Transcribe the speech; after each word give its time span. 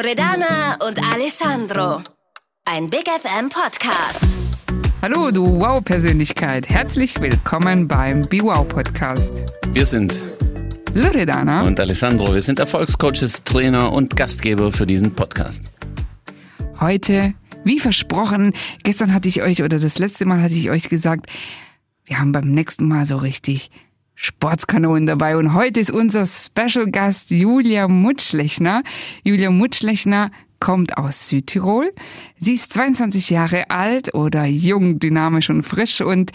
Loredana 0.00 0.76
und 0.86 1.02
Alessandro. 1.12 2.04
Ein 2.64 2.88
Big 2.88 3.08
FM 3.08 3.48
Podcast. 3.48 4.64
Hallo, 5.02 5.32
du 5.32 5.58
Wow-Persönlichkeit. 5.58 6.68
Herzlich 6.68 7.20
willkommen 7.20 7.88
beim 7.88 8.22
Be 8.28 8.40
Wow 8.40 8.68
Podcast. 8.68 9.42
Wir 9.72 9.84
sind 9.86 10.14
Loredana 10.94 11.62
und 11.62 11.80
Alessandro. 11.80 12.32
Wir 12.32 12.42
sind 12.42 12.60
Erfolgscoaches, 12.60 13.42
Trainer 13.42 13.90
und 13.90 14.14
Gastgeber 14.14 14.70
für 14.70 14.86
diesen 14.86 15.16
Podcast. 15.16 15.64
Heute, 16.78 17.34
wie 17.64 17.80
versprochen, 17.80 18.52
gestern 18.84 19.12
hatte 19.12 19.28
ich 19.28 19.42
euch 19.42 19.64
oder 19.64 19.80
das 19.80 19.98
letzte 19.98 20.26
Mal 20.26 20.40
hatte 20.40 20.54
ich 20.54 20.70
euch 20.70 20.88
gesagt, 20.88 21.26
wir 22.04 22.20
haben 22.20 22.30
beim 22.30 22.54
nächsten 22.54 22.86
Mal 22.86 23.04
so 23.04 23.16
richtig 23.16 23.72
Sportskanonen 24.20 25.06
dabei. 25.06 25.36
Und 25.36 25.54
heute 25.54 25.78
ist 25.78 25.92
unser 25.92 26.26
Special 26.26 26.90
Gast 26.90 27.30
Julia 27.30 27.86
Mutschlechner. 27.86 28.82
Julia 29.22 29.52
Mutschlechner 29.52 30.32
kommt 30.58 30.98
aus 30.98 31.28
Südtirol. 31.28 31.92
Sie 32.36 32.54
ist 32.54 32.72
22 32.72 33.30
Jahre 33.30 33.70
alt 33.70 34.14
oder 34.14 34.44
jung, 34.44 34.98
dynamisch 34.98 35.50
und 35.50 35.62
frisch 35.62 36.00
und 36.00 36.32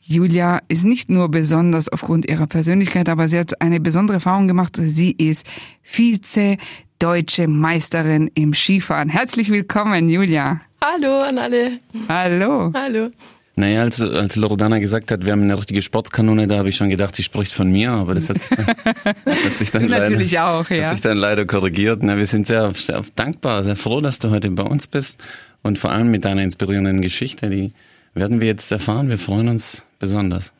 Julia 0.00 0.62
ist 0.68 0.84
nicht 0.84 1.10
nur 1.10 1.28
besonders 1.28 1.88
aufgrund 1.88 2.26
ihrer 2.26 2.46
Persönlichkeit, 2.46 3.08
aber 3.08 3.28
sie 3.28 3.38
hat 3.38 3.60
eine 3.60 3.80
besondere 3.80 4.14
Erfahrung 4.14 4.46
gemacht. 4.46 4.76
Sie 4.80 5.10
ist 5.10 5.44
Vize 5.82 6.56
deutsche 7.00 7.48
Meisterin 7.48 8.30
im 8.34 8.54
Skifahren. 8.54 9.08
Herzlich 9.08 9.50
willkommen, 9.50 10.08
Julia. 10.08 10.60
Hallo 10.82 11.18
an 11.18 11.36
alle. 11.36 11.80
Hallo. 12.08 12.72
Hallo. 12.74 13.10
Naja, 13.58 13.80
als, 13.80 14.00
als 14.00 14.36
Loredana 14.36 14.78
gesagt 14.78 15.10
hat, 15.10 15.24
wir 15.24 15.32
haben 15.32 15.42
eine 15.42 15.58
richtige 15.58 15.82
Sportskanone, 15.82 16.46
da 16.46 16.58
habe 16.58 16.68
ich 16.68 16.76
schon 16.76 16.90
gedacht, 16.90 17.16
sie 17.16 17.24
spricht 17.24 17.52
von 17.52 17.68
mir, 17.72 17.90
aber 17.90 18.14
das 18.14 18.28
hat 18.28 18.40
sich 18.40 18.56
dann, 18.56 18.66
hat 19.04 19.56
sich 19.56 19.72
dann 19.72 19.82
Du 19.82 19.88
leider, 19.88 20.10
natürlich 20.10 20.38
auch, 20.38 20.70
ja. 20.70 20.86
hat 20.86 20.92
sich 20.92 21.02
dann 21.02 21.16
leider 21.16 21.44
korrigiert. 21.44 22.04
Na, 22.04 22.16
wir 22.16 22.28
sind 22.28 22.46
sehr, 22.46 22.72
sehr 22.76 23.02
dankbar, 23.16 23.64
sehr 23.64 23.74
froh, 23.74 24.00
dass 24.00 24.20
du 24.20 24.30
heute 24.30 24.48
bei 24.52 24.62
uns 24.62 24.86
bist 24.86 25.24
und 25.62 25.76
vor 25.76 25.90
allem 25.90 26.08
mit 26.12 26.24
deiner 26.24 26.44
inspirierenden 26.44 27.00
Geschichte, 27.00 27.50
die 27.50 27.72
werden 28.14 28.40
wir 28.40 28.46
jetzt 28.46 28.70
erfahren. 28.70 29.08
Wir 29.08 29.18
freuen 29.18 29.48
uns 29.48 29.86
besonders. 29.98 30.54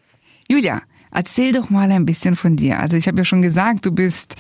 Julia, 0.49 0.83
erzähl 1.13 1.53
doch 1.53 1.71
mal 1.71 1.93
ein 1.93 2.05
bisschen 2.05 2.35
von 2.35 2.57
dir. 2.57 2.81
Also 2.81 2.97
ich 2.97 3.07
habe 3.07 3.19
ja 3.19 3.25
schon 3.25 3.43
gesagt, 3.43 3.87
du 3.87 3.93
bist 3.93 4.35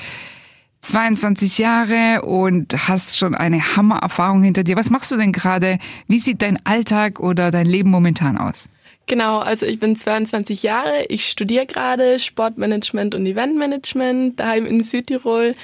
22 0.83 1.59
Jahre 1.59 2.23
und 2.23 2.89
hast 2.89 3.19
schon 3.19 3.35
eine 3.35 3.77
Hammererfahrung 3.77 4.43
hinter 4.43 4.65
dir. 4.65 4.77
Was 4.77 4.91
machst 4.91 5.11
du 5.11 5.17
denn 5.17 5.33
gerade? 5.33 5.79
Wie 6.07 6.19
sieht 6.19 6.43
dein 6.43 6.65
Alltag 6.65 7.21
oder 7.21 7.51
dein 7.51 7.67
Leben 7.67 7.91
momentan 7.91 8.39
aus? 8.39 8.69
Genau, 9.07 9.39
also 9.39 9.65
ich 9.65 9.81
bin 9.81 9.97
22 9.97 10.63
Jahre, 10.63 11.07
ich 11.09 11.27
studiere 11.27 11.65
gerade 11.65 12.21
Sportmanagement 12.21 13.15
und 13.15 13.25
Eventmanagement 13.25 14.39
daheim 14.39 14.67
in 14.67 14.83
Südtirol 14.83 15.55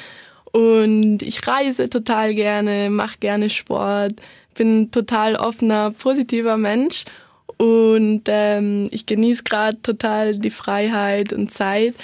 und 0.50 1.20
ich 1.22 1.46
reise 1.46 1.90
total 1.90 2.34
gerne, 2.34 2.88
mache 2.88 3.18
gerne 3.20 3.50
Sport, 3.50 4.14
bin 4.54 4.90
total 4.90 5.36
offener, 5.36 5.90
positiver 5.90 6.56
Mensch 6.56 7.04
und 7.58 8.22
ähm, 8.28 8.88
ich 8.90 9.04
genieße 9.04 9.42
gerade 9.42 9.80
total 9.82 10.38
die 10.38 10.50
Freiheit 10.50 11.34
und 11.34 11.52
Zeit 11.52 11.94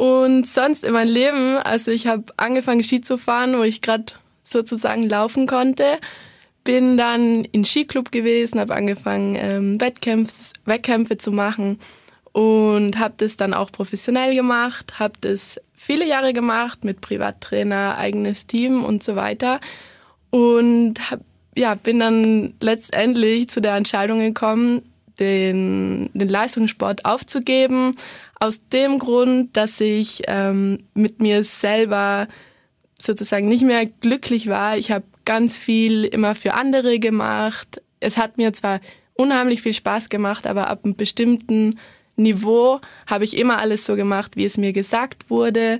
und 0.00 0.46
sonst 0.46 0.82
in 0.82 0.94
meinem 0.94 1.12
Leben, 1.12 1.58
also 1.58 1.90
ich 1.90 2.06
habe 2.06 2.24
angefangen 2.38 2.82
Ski 2.82 3.02
zu 3.02 3.18
fahren, 3.18 3.58
wo 3.58 3.64
ich 3.64 3.82
gerade 3.82 4.06
sozusagen 4.42 5.02
laufen 5.02 5.46
konnte. 5.46 5.98
Bin 6.64 6.96
dann 6.96 7.44
in 7.44 7.66
Skiclub 7.66 8.10
gewesen, 8.10 8.60
habe 8.60 8.74
angefangen 8.74 9.36
ähm, 9.38 9.78
Wettkämpfe, 9.78 10.54
Wettkämpfe 10.64 11.18
zu 11.18 11.32
machen 11.32 11.78
und 12.32 12.98
habe 12.98 13.12
das 13.18 13.36
dann 13.36 13.52
auch 13.52 13.70
professionell 13.72 14.34
gemacht, 14.34 14.98
habe 14.98 15.18
das 15.20 15.60
viele 15.74 16.06
Jahre 16.08 16.32
gemacht 16.32 16.82
mit 16.82 17.02
Privattrainer, 17.02 17.98
eigenes 17.98 18.46
Team 18.46 18.82
und 18.84 19.02
so 19.02 19.16
weiter 19.16 19.60
und 20.30 21.10
hab, 21.10 21.20
ja, 21.54 21.74
bin 21.74 22.00
dann 22.00 22.54
letztendlich 22.62 23.50
zu 23.50 23.60
der 23.60 23.74
Entscheidung 23.74 24.20
gekommen, 24.20 24.80
den, 25.18 26.08
den 26.14 26.28
Leistungssport 26.30 27.04
aufzugeben, 27.04 27.92
aus 28.40 28.66
dem 28.68 28.98
Grund, 28.98 29.56
dass 29.56 29.80
ich 29.80 30.22
ähm, 30.26 30.78
mit 30.94 31.20
mir 31.20 31.44
selber 31.44 32.26
sozusagen 32.98 33.48
nicht 33.48 33.64
mehr 33.64 33.86
glücklich 33.86 34.48
war. 34.48 34.76
Ich 34.76 34.90
habe 34.90 35.04
ganz 35.24 35.56
viel 35.56 36.04
immer 36.04 36.34
für 36.34 36.54
andere 36.54 36.98
gemacht. 36.98 37.82
Es 38.00 38.16
hat 38.16 38.38
mir 38.38 38.52
zwar 38.52 38.80
unheimlich 39.14 39.62
viel 39.62 39.74
Spaß 39.74 40.08
gemacht, 40.08 40.46
aber 40.46 40.68
ab 40.68 40.80
einem 40.84 40.96
bestimmten 40.96 41.78
Niveau 42.16 42.80
habe 43.06 43.24
ich 43.24 43.36
immer 43.36 43.58
alles 43.58 43.84
so 43.84 43.94
gemacht, 43.94 44.36
wie 44.36 44.44
es 44.46 44.56
mir 44.56 44.72
gesagt 44.72 45.28
wurde. 45.28 45.78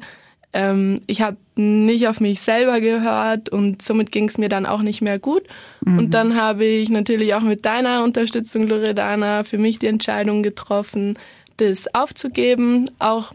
Ähm, 0.53 1.00
ich 1.06 1.22
habe 1.22 1.37
nicht 1.56 2.09
auf 2.09 2.20
mich 2.20 2.41
selber 2.41 2.81
gehört 2.81 3.50
und 3.50 3.82
somit 3.82 4.10
ging 4.12 4.28
es 4.28 4.37
mir 4.37 4.49
dann 4.49 4.66
auch 4.66 4.82
nicht 4.82 5.00
mehr 5.00 5.19
gut. 5.19 5.44
Mhm. 5.84 5.99
Und 5.99 6.15
dann 6.15 6.37
habe 6.37 6.65
ich 6.65 6.91
natürlich 6.91 7.34
auch 7.34 7.43
mit 7.43 7.65
deiner 7.65 8.03
Unterstützung, 8.03 8.66
Loredana, 8.66 9.44
für 9.44 9.59
mich 9.59 9.78
die 9.78 9.87
Entscheidung 9.87 10.43
getroffen, 10.43 11.16
das 11.60 11.94
aufzugeben, 11.94 12.91
auch 12.98 13.32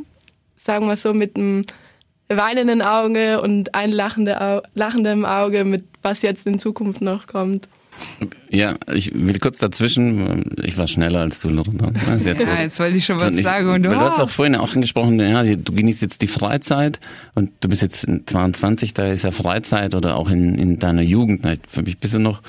sagen 0.55 0.87
wir 0.87 0.97
so 0.97 1.13
mit 1.13 1.37
einem 1.37 1.63
weinenden 2.27 2.81
Auge 2.81 3.41
und 3.41 3.75
ein 3.75 3.91
lachende, 3.91 4.63
lachendem 4.73 5.25
Auge 5.25 5.63
mit 5.63 5.83
was 6.01 6.21
jetzt 6.21 6.47
in 6.47 6.59
Zukunft 6.59 7.01
noch 7.01 7.27
kommt. 7.27 7.67
Ja, 8.49 8.75
ich 8.93 9.11
will 9.13 9.39
kurz 9.39 9.59
dazwischen, 9.59 10.53
ich 10.61 10.77
war 10.77 10.87
schneller 10.87 11.21
als 11.21 11.39
du, 11.39 11.49
Lorenzo. 11.49 11.91
Ja, 12.25 12.61
jetzt 12.61 12.79
wollte 12.79 12.97
ich 12.97 13.05
schon 13.05 13.19
was 13.19 13.35
sagen. 13.37 13.69
Und 13.69 13.85
weil 13.85 13.95
du 13.95 13.99
hast 14.01 14.19
auch 14.19 14.29
vorhin 14.29 14.55
auch 14.55 14.73
angesprochen, 14.73 15.19
ja, 15.19 15.43
du 15.43 15.73
genießt 15.73 16.01
jetzt 16.01 16.21
die 16.21 16.27
Freizeit 16.27 16.99
und 17.35 17.51
du 17.61 17.69
bist 17.69 17.81
jetzt 17.81 18.07
22, 18.25 18.93
da 18.93 19.07
ist 19.07 19.23
ja 19.23 19.31
Freizeit 19.31 19.95
oder 19.95 20.17
auch 20.17 20.29
in, 20.29 20.57
in 20.57 20.79
deiner 20.79 21.01
Jugend. 21.01 21.45
Für 21.67 21.83
mich 21.83 21.97
bist 21.97 22.15
du 22.15 22.19
noch 22.19 22.41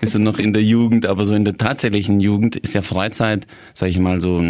bist 0.00 0.14
du 0.14 0.18
noch 0.18 0.38
in 0.38 0.54
der 0.54 0.62
Jugend, 0.62 1.04
aber 1.04 1.26
so 1.26 1.34
in 1.34 1.44
der 1.44 1.58
tatsächlichen 1.58 2.20
Jugend 2.20 2.56
ist 2.56 2.74
ja 2.74 2.80
Freizeit, 2.80 3.46
sag 3.74 3.90
ich 3.90 3.98
mal, 3.98 4.20
so 4.20 4.42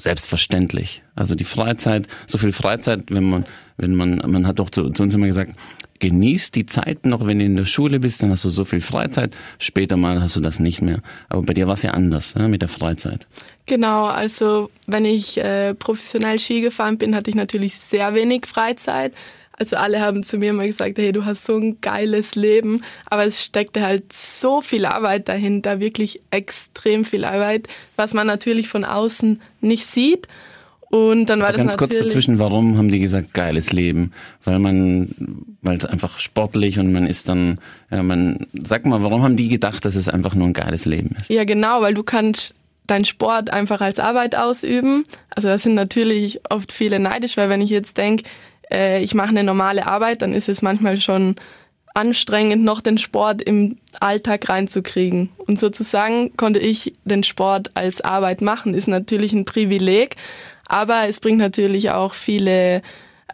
selbstverständlich. 0.00 1.02
Also 1.14 1.34
die 1.34 1.44
Freizeit, 1.44 2.08
so 2.26 2.38
viel 2.38 2.52
Freizeit, 2.52 3.04
wenn 3.10 3.24
man, 3.24 3.44
wenn 3.76 3.94
man, 3.94 4.22
man 4.26 4.46
hat 4.46 4.58
doch 4.58 4.70
zu, 4.70 4.90
zu 4.90 5.02
uns 5.02 5.14
immer 5.14 5.26
gesagt, 5.26 5.54
genieß 6.00 6.50
die 6.50 6.66
Zeit 6.66 7.06
noch, 7.06 7.26
wenn 7.26 7.38
du 7.38 7.44
in 7.44 7.56
der 7.56 7.66
Schule 7.66 8.00
bist, 8.00 8.22
dann 8.22 8.30
hast 8.30 8.44
du 8.44 8.50
so 8.50 8.64
viel 8.64 8.80
Freizeit. 8.80 9.36
Später 9.58 9.96
mal 9.96 10.20
hast 10.20 10.34
du 10.34 10.40
das 10.40 10.58
nicht 10.58 10.82
mehr. 10.82 11.00
Aber 11.28 11.42
bei 11.42 11.54
dir 11.54 11.66
war 11.66 11.74
es 11.74 11.82
ja 11.82 11.92
anders 11.92 12.34
ja, 12.36 12.48
mit 12.48 12.62
der 12.62 12.68
Freizeit. 12.68 13.26
Genau, 13.66 14.06
also 14.06 14.70
wenn 14.86 15.04
ich 15.04 15.38
äh, 15.38 15.74
professionell 15.74 16.38
Ski 16.38 16.62
gefahren 16.62 16.98
bin, 16.98 17.14
hatte 17.14 17.30
ich 17.30 17.36
natürlich 17.36 17.76
sehr 17.76 18.14
wenig 18.14 18.46
Freizeit. 18.46 19.14
Also 19.60 19.76
alle 19.76 20.00
haben 20.00 20.22
zu 20.22 20.38
mir 20.38 20.50
immer 20.50 20.66
gesagt, 20.66 20.96
hey, 20.96 21.12
du 21.12 21.26
hast 21.26 21.44
so 21.44 21.54
ein 21.54 21.82
geiles 21.82 22.34
Leben, 22.34 22.82
aber 23.10 23.26
es 23.26 23.44
steckte 23.44 23.82
halt 23.82 24.10
so 24.10 24.62
viel 24.62 24.86
Arbeit 24.86 25.28
dahinter, 25.28 25.80
wirklich 25.80 26.22
extrem 26.30 27.04
viel 27.04 27.26
Arbeit, 27.26 27.68
was 27.94 28.14
man 28.14 28.26
natürlich 28.26 28.68
von 28.68 28.86
außen 28.86 29.38
nicht 29.60 29.86
sieht. 29.86 30.28
Und 30.88 31.26
dann 31.26 31.40
war 31.40 31.48
Aber 31.48 31.58
das 31.58 31.66
ganz 31.66 31.76
kurz 31.76 31.98
dazwischen, 31.98 32.38
warum 32.38 32.78
haben 32.78 32.90
die 32.90 33.00
gesagt 33.00 33.34
geiles 33.34 33.70
Leben? 33.70 34.12
Weil 34.44 34.58
man, 34.60 35.14
weil 35.60 35.76
es 35.76 35.84
einfach 35.84 36.18
sportlich 36.18 36.78
und 36.78 36.90
man 36.90 37.06
ist 37.06 37.28
dann, 37.28 37.58
ja, 37.90 38.02
man, 38.02 38.46
sag 38.54 38.86
mal, 38.86 39.02
warum 39.02 39.22
haben 39.22 39.36
die 39.36 39.48
gedacht, 39.48 39.84
dass 39.84 39.94
es 39.94 40.08
einfach 40.08 40.34
nur 40.34 40.48
ein 40.48 40.54
geiles 40.54 40.86
Leben 40.86 41.16
ist? 41.20 41.28
Ja, 41.28 41.44
genau, 41.44 41.82
weil 41.82 41.92
du 41.92 42.02
kannst 42.02 42.54
deinen 42.86 43.04
Sport 43.04 43.50
einfach 43.50 43.82
als 43.82 43.98
Arbeit 43.98 44.34
ausüben. 44.34 45.04
Also 45.28 45.48
da 45.48 45.58
sind 45.58 45.74
natürlich 45.74 46.40
oft 46.48 46.72
viele 46.72 46.98
neidisch, 46.98 47.36
weil 47.36 47.50
wenn 47.50 47.60
ich 47.60 47.70
jetzt 47.70 47.98
denke, 47.98 48.24
äh, 48.72 49.02
ich 49.02 49.14
mache 49.14 49.30
eine 49.30 49.44
normale 49.44 49.86
Arbeit, 49.86 50.22
dann 50.22 50.32
ist 50.32 50.48
es 50.48 50.62
manchmal 50.62 51.00
schon 51.00 51.36
anstrengend, 51.94 52.64
noch 52.64 52.80
den 52.80 52.98
Sport 52.98 53.42
im 53.42 53.76
Alltag 53.98 54.48
reinzukriegen. 54.48 55.30
Und 55.38 55.58
sozusagen 55.58 56.36
konnte 56.36 56.60
ich 56.60 56.94
den 57.04 57.22
Sport 57.24 57.70
als 57.74 58.00
Arbeit 58.00 58.40
machen, 58.40 58.74
ist 58.74 58.88
natürlich 58.88 59.32
ein 59.32 59.44
Privileg, 59.44 60.16
aber 60.68 61.08
es 61.08 61.20
bringt 61.20 61.38
natürlich 61.38 61.90
auch 61.90 62.14
viele, 62.14 62.82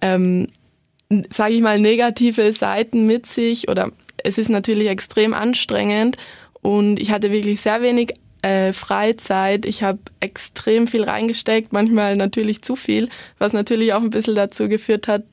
ähm, 0.00 0.48
sage 1.30 1.54
ich 1.54 1.60
mal, 1.60 1.78
negative 1.78 2.52
Seiten 2.52 3.06
mit 3.06 3.26
sich 3.26 3.68
oder 3.68 3.90
es 4.24 4.38
ist 4.38 4.48
natürlich 4.48 4.88
extrem 4.88 5.34
anstrengend 5.34 6.16
und 6.62 6.98
ich 6.98 7.10
hatte 7.10 7.30
wirklich 7.30 7.60
sehr 7.60 7.82
wenig 7.82 8.14
äh, 8.42 8.72
Freizeit. 8.72 9.64
Ich 9.64 9.82
habe 9.82 9.98
extrem 10.20 10.86
viel 10.86 11.04
reingesteckt, 11.04 11.72
manchmal 11.72 12.16
natürlich 12.16 12.62
zu 12.62 12.76
viel, 12.76 13.08
was 13.38 13.52
natürlich 13.52 13.92
auch 13.92 14.02
ein 14.02 14.10
bisschen 14.10 14.34
dazu 14.34 14.68
geführt 14.68 15.08
hat, 15.08 15.24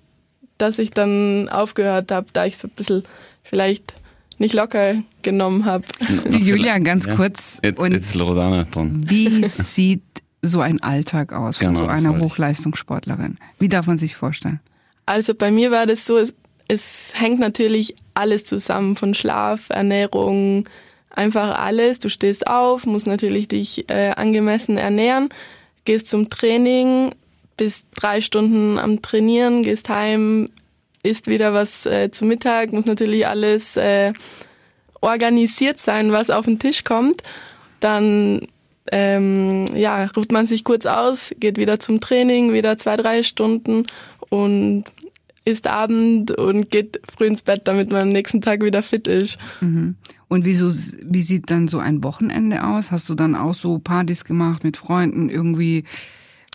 dass 0.57 0.79
ich 0.79 0.91
dann 0.91 1.50
aufgehört 1.50 2.11
habe, 2.11 2.27
da 2.33 2.45
ich 2.45 2.57
so 2.57 2.67
ein 2.67 2.71
bisschen 2.75 3.03
vielleicht 3.44 3.94
nicht 4.39 4.53
locker 4.53 4.95
genommen 5.21 5.65
habe. 5.65 5.85
Die 6.29 6.38
Julia, 6.38 6.79
ganz 6.79 7.05
ja. 7.05 7.15
kurz. 7.15 7.59
Jetzt, 7.63 7.79
und 7.79 7.91
jetzt 7.91 8.15
Loredana 8.15 8.65
dran. 8.65 9.06
Wie 9.07 9.45
sieht 9.47 10.03
so 10.41 10.59
ein 10.59 10.81
Alltag 10.81 11.33
aus 11.33 11.57
von 11.57 11.73
genau, 11.73 11.85
so 11.85 11.88
einer 11.88 12.19
Hochleistungssportlerin? 12.19 13.38
Wie 13.59 13.67
darf 13.67 13.88
man 13.88 13.97
sich 13.97 14.15
vorstellen? 14.15 14.59
Also 15.06 15.33
bei 15.33 15.51
mir 15.51 15.71
war 15.71 15.85
das 15.85 16.06
so, 16.06 16.17
es, 16.17 16.35
es 16.67 17.13
hängt 17.15 17.39
natürlich 17.39 17.95
alles 18.13 18.44
zusammen, 18.44 18.95
von 18.95 19.13
Schlaf, 19.13 19.69
Ernährung, 19.69 20.65
einfach 21.13 21.57
alles. 21.57 22.00
Du 22.00 22.10
stehst 22.10 22.48
auf, 22.48 22.86
musst 22.86 23.07
natürlich 23.07 23.48
dich 23.48 23.89
äh, 23.89 24.12
angemessen 24.12 24.77
ernähren, 24.77 25.30
gehst 25.86 26.10
zum 26.10 26.30
Training, 26.30 27.15
bist 27.57 27.88
drei 27.95 28.21
Stunden 28.21 28.77
am 28.80 29.01
Trainieren, 29.01 29.63
gehst 29.63 29.89
heim, 29.89 30.48
isst 31.04 31.27
wieder 31.27 31.54
was 31.54 31.86
äh, 31.86 32.12
zu 32.12 32.25
Mittag, 32.25 32.74
muss 32.74 32.86
natürlich 32.86 33.27
alles 33.27 33.77
äh, 33.77 34.13
organisiert 35.01 35.80
sein, 35.80 36.12
was 36.12 36.30
auf 36.30 36.45
den 36.45 36.60
Tisch 36.60 36.83
kommt. 36.83 37.21
Dann 37.80 38.48
ähm, 38.92 39.66
ja, 39.75 40.06
ruft 40.16 40.31
man 40.31 40.45
sich 40.45 40.63
kurz 40.63 40.86
aus, 40.86 41.33
geht 41.39 41.57
wieder 41.57 41.80
zum 41.80 42.00
Training, 42.00 42.54
wieder 42.54 42.77
zwei, 42.77 42.95
drei 42.95 43.24
Stunden 43.24 43.86
und 44.30 44.86
isst 45.45 45.68
Abend 45.68 46.31
und 46.31 46.72
geht 46.72 47.01
früh 47.10 47.25
ins 47.25 47.42
Bett, 47.42 47.62
damit 47.66 47.92
man 47.92 48.04
am 48.04 48.10
nächsten 48.10 48.42
Tag 48.42 48.63
wieder 48.63 48.84
fit 48.84 49.07
ist. 49.07 49.38
Mhm. 49.62 49.95
Und 50.28 50.45
wieso, 50.45 50.69
wie 50.69 51.22
sieht 51.22 51.51
dann 51.51 51.68
so 51.68 51.80
ein 51.80 52.04
Wochenende 52.04 52.63
aus? 52.63 52.92
Hast 52.92 53.10
du 53.10 53.16
dann 53.16 53.36
auch 53.36 53.54
so 53.54 53.80
Partys 53.80 54.25
gemacht 54.25 54.63
mit 54.63 54.78
Freunden 54.78 55.30
irgendwie? 55.30 55.84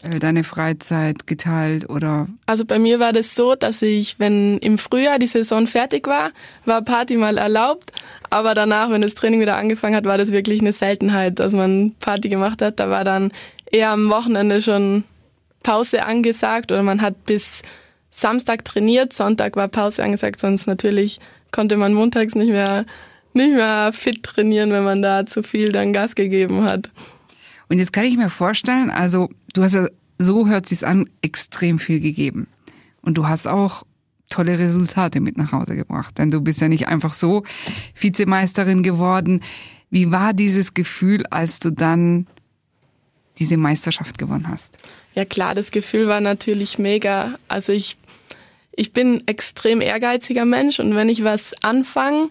Äh, 0.02 0.20
deine 0.20 0.44
Freizeit 0.44 1.26
geteilt 1.26 1.90
oder? 1.90 2.29
Also 2.46 2.64
bei 2.64 2.79
mir 2.79 3.00
war 3.00 3.12
das 3.12 3.35
so, 3.35 3.56
dass 3.56 3.82
ich, 3.82 4.20
wenn 4.20 4.58
im 4.58 4.79
Frühjahr 4.79 5.19
die 5.19 5.26
Saison 5.26 5.67
fertig 5.67 6.06
war, 6.06 6.31
war 6.64 6.82
Party 6.82 7.17
mal 7.17 7.37
erlaubt. 7.37 7.90
Aber 8.31 8.55
danach, 8.55 8.90
wenn 8.90 9.02
das 9.02 9.14
Training 9.14 9.40
wieder 9.40 9.56
angefangen 9.56 9.96
hat, 9.96 10.05
war 10.05 10.17
das 10.17 10.31
wirklich 10.31 10.61
eine 10.61 10.73
Seltenheit, 10.73 11.40
dass 11.40 11.52
man 11.52 11.94
Party 11.99 12.29
gemacht 12.29 12.62
hat. 12.62 12.79
Da 12.79 12.90
war 12.90 13.02
dann 13.02 13.32
eher 13.73 13.90
am 13.90 14.08
Wochenende 14.08 14.62
schon 14.62 15.02
Pause 15.64 16.05
angesagt 16.05 16.70
oder 16.70 16.85
man 16.85 17.02
hat 17.02 17.25
bis 17.25 17.62
Samstag 18.20 18.64
trainiert, 18.64 19.12
Sonntag 19.12 19.56
war 19.56 19.68
Pause 19.68 20.02
angesagt, 20.02 20.40
sonst 20.40 20.66
natürlich 20.66 21.20
konnte 21.52 21.76
man 21.76 21.94
montags 21.94 22.34
nicht 22.34 22.50
mehr, 22.50 22.84
nicht 23.32 23.54
mehr 23.54 23.92
fit 23.92 24.22
trainieren, 24.22 24.72
wenn 24.72 24.84
man 24.84 25.02
da 25.02 25.24
zu 25.24 25.42
viel 25.42 25.70
dann 25.70 25.92
Gas 25.92 26.14
gegeben 26.14 26.64
hat. 26.64 26.90
Und 27.68 27.78
jetzt 27.78 27.92
kann 27.92 28.04
ich 28.04 28.16
mir 28.16 28.28
vorstellen, 28.28 28.90
also 28.90 29.28
du 29.54 29.62
hast 29.62 29.74
ja, 29.74 29.86
so 30.18 30.48
hört 30.48 30.68
sich's 30.68 30.82
an, 30.82 31.08
extrem 31.22 31.78
viel 31.78 32.00
gegeben. 32.00 32.48
Und 33.02 33.14
du 33.14 33.28
hast 33.28 33.46
auch 33.46 33.84
tolle 34.28 34.58
Resultate 34.58 35.20
mit 35.20 35.36
nach 35.36 35.52
Hause 35.52 35.76
gebracht, 35.76 36.18
denn 36.18 36.30
du 36.30 36.40
bist 36.40 36.60
ja 36.60 36.68
nicht 36.68 36.88
einfach 36.88 37.14
so 37.14 37.44
Vizemeisterin 37.98 38.82
geworden. 38.82 39.42
Wie 39.90 40.10
war 40.10 40.34
dieses 40.34 40.74
Gefühl, 40.74 41.24
als 41.26 41.60
du 41.60 41.70
dann 41.70 42.26
diese 43.38 43.56
Meisterschaft 43.56 44.18
gewonnen 44.18 44.48
hast? 44.48 44.76
Ja 45.14 45.24
klar, 45.24 45.54
das 45.54 45.70
Gefühl 45.70 46.08
war 46.08 46.20
natürlich 46.20 46.78
mega. 46.78 47.34
Also 47.48 47.72
ich, 47.72 47.96
ich 48.78 48.92
bin 48.92 49.26
extrem 49.26 49.80
ehrgeiziger 49.80 50.44
Mensch 50.44 50.78
und 50.78 50.94
wenn 50.94 51.08
ich 51.08 51.25
was 51.25 51.52
anfange, 51.64 52.28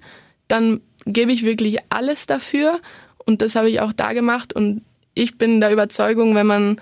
dann 0.47 0.79
gebe 1.05 1.33
ich 1.33 1.43
wirklich 1.43 1.79
alles 1.89 2.25
dafür 2.25 2.79
und 3.25 3.41
das 3.41 3.55
habe 3.55 3.69
ich 3.69 3.81
auch 3.81 3.91
da 3.91 4.13
gemacht 4.13 4.53
und 4.53 4.81
ich 5.13 5.37
bin 5.37 5.59
der 5.59 5.71
Überzeugung, 5.71 6.35
wenn 6.35 6.47
man 6.47 6.81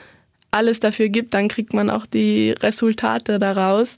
alles 0.52 0.80
dafür 0.80 1.10
gibt, 1.10 1.34
dann 1.34 1.48
kriegt 1.48 1.74
man 1.74 1.90
auch 1.90 2.06
die 2.06 2.52
Resultate 2.52 3.40
daraus. 3.40 3.98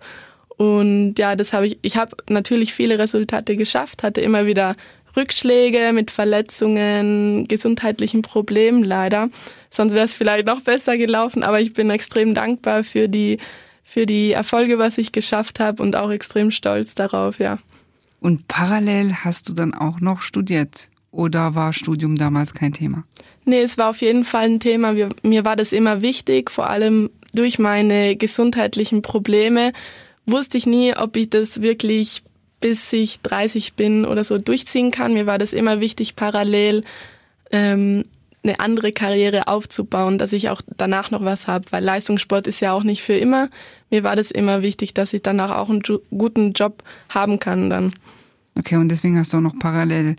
Und 0.55 1.15
ja, 1.19 1.35
das 1.35 1.53
habe 1.53 1.67
ich, 1.67 1.79
ich 1.81 1.97
habe 1.97 2.15
natürlich 2.29 2.73
viele 2.73 2.97
Resultate 2.97 3.57
geschafft, 3.57 4.03
hatte 4.03 4.21
immer 4.21 4.45
wieder 4.45 4.73
Rückschläge 5.17 5.91
mit 5.93 6.11
Verletzungen, 6.11 7.47
gesundheitlichen 7.47 8.21
Problemen 8.21 8.83
leider. 8.83 9.29
Sonst 9.69 9.93
wäre 9.93 10.05
es 10.05 10.13
vielleicht 10.13 10.47
noch 10.47 10.61
besser 10.61 10.97
gelaufen, 10.97 11.43
aber 11.43 11.59
ich 11.59 11.73
bin 11.73 11.89
extrem 11.89 12.33
dankbar 12.33 12.83
für 12.83 13.09
die, 13.09 13.39
für 13.87 14.05
die 14.05 14.33
Erfolge, 14.33 14.77
was 14.79 14.97
ich 14.97 15.13
geschafft 15.13 15.61
habe 15.61 15.81
und 15.81 15.95
auch 15.95 16.11
extrem 16.11 16.51
stolz 16.51 16.93
darauf, 16.93 17.39
ja. 17.39 17.57
Und 18.19 18.49
parallel 18.49 19.13
hast 19.23 19.47
du 19.47 19.53
dann 19.53 19.73
auch 19.73 20.01
noch 20.01 20.21
studiert 20.21 20.89
oder 21.09 21.55
war 21.55 21.71
Studium 21.71 22.17
damals 22.17 22.53
kein 22.53 22.73
Thema? 22.73 23.05
Nee, 23.45 23.61
es 23.61 23.77
war 23.77 23.89
auf 23.89 24.01
jeden 24.01 24.25
Fall 24.25 24.47
ein 24.47 24.59
Thema. 24.59 24.93
Mir, 25.23 25.45
war 25.45 25.55
das 25.55 25.71
immer 25.71 26.01
wichtig, 26.01 26.51
vor 26.51 26.69
allem 26.69 27.09
durch 27.33 27.59
meine 27.59 28.17
gesundheitlichen 28.17 29.01
Probleme 29.01 29.71
wusste 30.25 30.57
ich 30.57 30.65
nie, 30.65 30.93
ob 30.93 31.15
ich 31.15 31.29
das 31.29 31.61
wirklich 31.61 32.23
bis 32.59 32.91
ich 32.91 33.21
30 33.21 33.75
bin 33.75 34.03
oder 34.03 34.25
so 34.25 34.37
durchziehen 34.37 34.91
kann. 34.91 35.13
Mir 35.13 35.27
war 35.27 35.37
das 35.37 35.53
immer 35.53 35.79
wichtig, 35.79 36.17
parallel 36.17 36.83
ähm, 37.51 38.03
eine 38.43 38.59
andere 38.59 38.91
Karriere 38.91 39.47
aufzubauen, 39.47 40.17
dass 40.17 40.33
ich 40.33 40.49
auch 40.49 40.61
danach 40.77 41.11
noch 41.11 41.23
was 41.23 41.47
habe, 41.47 41.65
weil 41.71 41.83
Leistungssport 41.83 42.47
ist 42.47 42.59
ja 42.59 42.73
auch 42.73 42.83
nicht 42.83 43.01
für 43.01 43.17
immer. 43.17 43.49
Mir 43.89 44.03
war 44.03 44.15
das 44.15 44.31
immer 44.31 44.61
wichtig, 44.61 44.93
dass 44.93 45.13
ich 45.13 45.21
danach 45.21 45.55
auch 45.55 45.69
einen 45.69 45.81
guten 46.15 46.51
Job 46.51 46.83
haben 47.09 47.39
kann 47.39 47.69
dann. 47.69 47.93
Okay, 48.57 48.77
und 48.77 48.89
deswegen 48.89 49.17
hast 49.17 49.33
du 49.33 49.37
auch 49.37 49.41
noch 49.41 49.59
parallel 49.59 50.15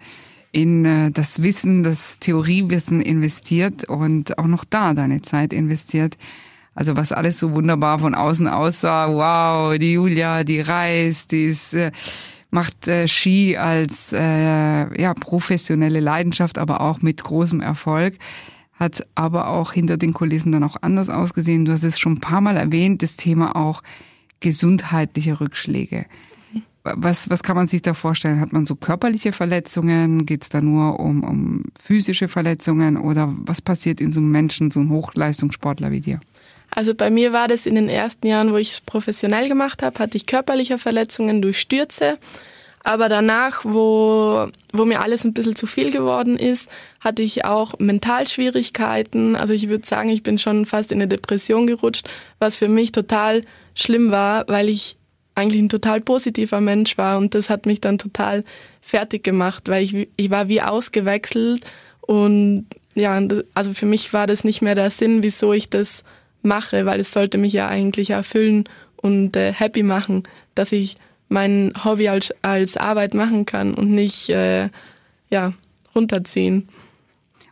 in 0.53 0.85
äh, 0.85 1.11
das 1.11 1.43
Wissen, 1.43 1.83
das 1.83 2.19
Theoriewissen 2.19 3.01
investiert 3.01 3.89
und 3.89 4.39
auch 4.39 4.47
noch 4.47 4.65
da 4.65 4.95
deine 4.95 5.23
Zeit 5.23 5.53
investiert. 5.53 6.17
Also 6.75 6.97
was 6.97 7.11
alles 7.13 7.39
so 7.39 7.53
wunderbar 7.53 7.99
von 7.99 8.15
außen 8.15 8.47
aussah, 8.47 9.09
wow, 9.13 9.77
die 9.79 9.95
Julia, 9.95 10.45
die 10.45 10.61
reist, 10.61 11.33
die 11.33 11.47
ist, 11.47 11.75
äh, 11.75 11.91
macht 12.51 12.89
äh, 12.89 13.07
Ski 13.09 13.57
als 13.57 14.13
äh, 14.13 15.01
ja, 15.01 15.15
professionelle 15.15 16.01
Leidenschaft, 16.01 16.59
aber 16.59 16.81
auch 16.81 17.03
mit 17.03 17.23
großem 17.23 17.61
Erfolg. 17.61 18.19
Hat 18.75 19.07
aber 19.15 19.49
auch 19.49 19.73
hinter 19.73 19.97
den 19.97 20.13
Kulissen 20.13 20.53
dann 20.53 20.63
auch 20.63 20.77
anders 20.81 21.11
ausgesehen. 21.11 21.65
Du 21.65 21.73
hast 21.73 21.83
es 21.83 21.99
schon 21.99 22.15
ein 22.15 22.21
paar 22.21 22.41
Mal 22.41 22.57
erwähnt, 22.57 23.03
das 23.03 23.17
Thema 23.17 23.57
auch 23.57 23.83
gesundheitliche 24.41 25.41
Rückschläge. 25.41 26.07
Was, 26.85 27.29
was 27.29 27.43
kann 27.43 27.57
man 27.57 27.67
sich 27.67 27.83
da 27.83 27.93
vorstellen? 27.93 28.41
Hat 28.41 28.53
man 28.53 28.65
so 28.65 28.77
körperliche 28.77 29.33
Verletzungen? 29.33 30.25
Geht 30.27 30.45
es 30.45 30.49
da 30.49 30.61
nur 30.61 31.01
um, 31.01 31.23
um 31.23 31.65
physische 31.79 32.29
Verletzungen? 32.29 32.97
Oder 32.97 33.35
was 33.37 33.61
passiert 33.61 34.01
in 34.01 34.13
so 34.13 34.21
einem 34.21 34.31
Menschen, 34.31 34.71
so 34.71 34.81
einem 34.81 34.91
Hochleistungssportler 34.91 35.91
wie 35.91 36.01
dir? 36.01 36.21
Also 36.71 36.95
bei 36.95 37.11
mir 37.11 37.33
war 37.33 37.49
das 37.49 37.67
in 37.67 37.75
den 37.75 37.89
ersten 37.89 38.27
Jahren, 38.27 38.53
wo 38.53 38.57
ich 38.57 38.73
es 38.73 38.81
professionell 38.81 39.49
gemacht 39.49 39.83
habe, 39.83 39.99
hatte 39.99 40.17
ich 40.17 40.27
körperliche 40.27 40.79
Verletzungen 40.79 41.43
durch 41.43 41.61
Stürze. 41.61 42.19
Aber 42.85 43.09
danach, 43.09 43.65
wo, 43.65 44.47
wo 44.73 44.85
mir 44.85 45.01
alles 45.01 45.25
ein 45.25 45.35
bisschen 45.35 45.57
zu 45.57 45.67
viel 45.67 45.91
geworden 45.91 46.39
ist, 46.39 46.71
hatte 47.01 47.23
ich 47.23 47.45
auch 47.45 47.75
Mentalschwierigkeiten. 47.79 49.37
Also 49.37 49.53
ich 49.53 49.69
würde 49.69 49.87
sagen, 49.87 50.09
ich 50.09 50.23
bin 50.23 50.39
schon 50.39 50.65
fast 50.65 50.93
in 50.93 50.99
eine 50.99 51.09
Depression 51.09 51.67
gerutscht, 51.67 52.09
was 52.39 52.57
für 52.57 52.69
mich 52.69 52.93
total 52.93 53.43
schlimm 53.75 54.11
war, 54.11 54.45
weil 54.49 54.69
ich 54.69 54.97
eigentlich 55.35 55.63
ein 55.63 55.69
total 55.69 56.01
positiver 56.01 56.61
Mensch 56.61 56.99
war 56.99 57.17
und 57.19 57.35
das 57.35 57.49
hat 57.49 57.67
mich 57.67 57.81
dann 57.81 57.99
total 57.99 58.45
fertig 58.81 59.23
gemacht, 59.23 59.69
weil 59.69 59.85
ich, 59.85 60.09
ich 60.17 60.31
war 60.31 60.49
wie 60.49 60.63
ausgewechselt 60.63 61.65
und 62.01 62.67
ja, 62.95 63.21
also 63.55 63.75
für 63.75 63.87
mich 63.87 64.13
war 64.13 64.27
das 64.27 64.43
nicht 64.43 64.63
mehr 64.63 64.75
der 64.75 64.91
Sinn, 64.91 65.23
wieso 65.23 65.53
ich 65.53 65.71
das 65.71 66.03
mache, 66.43 66.87
weil 66.87 67.01
es 67.01 67.13
sollte 67.13 67.39
mich 67.39 67.53
ja 67.53 67.69
eigentlich 67.69 68.11
erfüllen 68.11 68.65
und 68.97 69.37
äh, 69.37 69.53
happy 69.53 69.83
machen, 69.83 70.23
dass 70.55 70.73
ich 70.73 70.97
mein 71.29 71.73
Hobby 71.85 72.09
als, 72.09 72.33
als 72.43 72.77
Arbeit 72.77 73.15
machen 73.15 73.45
kann 73.45 73.75
und 73.75 73.91
nicht 73.91 74.31
äh, 74.31 74.71
ja, 75.31 75.53
runterziehen. 75.95 76.69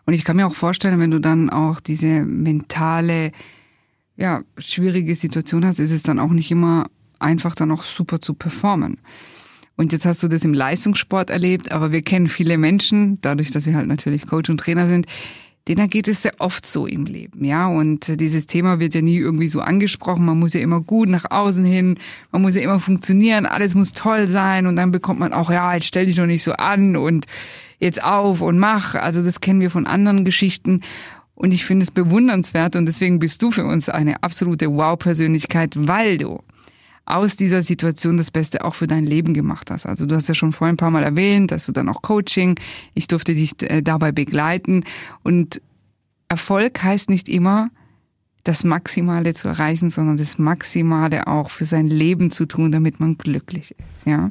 Und 0.07 0.15
ich 0.15 0.25
kann 0.25 0.37
mir 0.37 0.47
auch 0.47 0.55
vorstellen, 0.55 1.01
wenn 1.01 1.11
du 1.11 1.19
dann 1.19 1.51
auch 1.51 1.81
diese 1.81 2.25
mentale, 2.25 3.33
ja, 4.17 4.43
schwierige 4.57 5.15
Situation 5.15 5.65
hast, 5.65 5.79
ist 5.79 5.91
es 5.91 6.03
dann 6.03 6.19
auch 6.19 6.31
nicht 6.31 6.51
immer 6.51 6.87
einfach 7.19 7.55
dann 7.55 7.71
auch 7.71 7.85
super 7.85 8.21
zu 8.21 8.35
performen. 8.35 9.01
Und 9.77 9.93
jetzt 9.93 10.07
hast 10.07 10.23
du 10.23 10.29
das 10.29 10.45
im 10.45 10.55
Leistungssport 10.55 11.29
erlebt, 11.29 11.71
aber 11.71 11.93
wir 11.93 12.03
kennen 12.03 12.29
viele 12.29 12.57
Menschen, 12.57 13.21
dadurch, 13.21 13.51
dass 13.51 13.67
wir 13.67 13.75
halt 13.75 13.89
natürlich 13.89 14.27
Coach 14.27 14.49
und 14.49 14.59
Trainer 14.59 14.89
sind, 14.89 15.07
denen 15.69 15.91
geht 15.91 16.07
es 16.07 16.23
sehr 16.23 16.35
oft 16.39 16.65
so 16.65 16.87
im 16.87 17.07
Leben, 17.07 17.45
ja. 17.45 17.67
Und 17.69 18.21
dieses 18.21 18.47
Thema 18.47 18.79
wird 18.79 18.95
ja 18.95 19.03
nie 19.03 19.19
irgendwie 19.19 19.49
so 19.49 19.61
angesprochen. 19.61 20.25
Man 20.25 20.39
muss 20.39 20.55
ja 20.55 20.61
immer 20.61 20.81
gut 20.81 21.09
nach 21.09 21.31
außen 21.31 21.65
hin, 21.65 21.99
man 22.31 22.43
muss 22.43 22.55
ja 22.55 22.63
immer 22.63 22.81
funktionieren, 22.81 23.47
alles 23.47 23.75
muss 23.75 23.93
toll 23.93 24.27
sein 24.27 24.67
und 24.67 24.77
dann 24.77 24.93
bekommt 24.93 25.19
man 25.21 25.33
auch, 25.33 25.51
ja, 25.51 25.75
jetzt 25.75 25.87
stell 25.87 26.07
dich 26.07 26.17
doch 26.17 26.27
nicht 26.27 26.43
so 26.43 26.53
an 26.53 26.97
und 26.97 27.27
jetzt 27.79 28.03
auf 28.03 28.41
und 28.41 28.59
mach. 28.59 28.95
Also 28.95 29.23
das 29.23 29.41
kennen 29.41 29.61
wir 29.61 29.71
von 29.71 29.87
anderen 29.87 30.25
Geschichten. 30.25 30.83
Und 31.35 31.53
ich 31.53 31.67
finde 31.67 31.83
es 31.83 31.91
bewundernswert 31.91 32.77
und 32.77 32.87
deswegen 32.87 33.19
bist 33.19 33.43
du 33.43 33.51
für 33.51 33.67
uns 33.67 33.91
eine 33.91 34.23
absolute 34.23 34.71
Wow-Persönlichkeit, 34.71 35.75
weil 35.77 36.17
du 36.17 36.41
aus 37.07 37.37
dieser 37.37 37.63
Situation 37.63 38.17
das 38.17 38.31
Beste 38.31 38.65
auch 38.65 38.75
für 38.75 38.87
dein 38.87 39.07
Leben 39.07 39.33
gemacht 39.33 39.71
hast. 39.71 39.87
Also 39.87 40.07
du 40.07 40.15
hast 40.15 40.29
ja 40.29 40.35
schon 40.35 40.53
vorhin 40.53 40.75
ein 40.75 40.79
paar 40.79 40.91
Mal 40.91 41.05
erwähnt, 41.05 41.53
dass 41.53 41.67
du 41.67 41.73
dann 41.73 41.89
auch 41.89 42.03
Coaching, 42.03 42.59
ich 42.95 43.07
durfte 43.07 43.35
dich 43.35 43.53
äh, 43.63 43.83
dabei 43.83 44.13
begleiten 44.13 44.85
und 45.23 45.63
Erfolg 46.29 46.83
heißt 46.83 47.09
nicht 47.09 47.29
immer, 47.29 47.71
das 48.43 48.65
Maximale 48.65 49.35
zu 49.35 49.49
erreichen, 49.49 49.91
sondern 49.91 50.17
das 50.17 50.39
Maximale 50.39 51.27
auch 51.27 51.51
für 51.51 51.65
sein 51.65 51.87
Leben 51.87 52.31
zu 52.31 52.47
tun, 52.47 52.73
damit 52.73 53.01
man 53.01 53.17
glücklich 53.17 53.73
ist, 53.79 54.07
ja. 54.07 54.29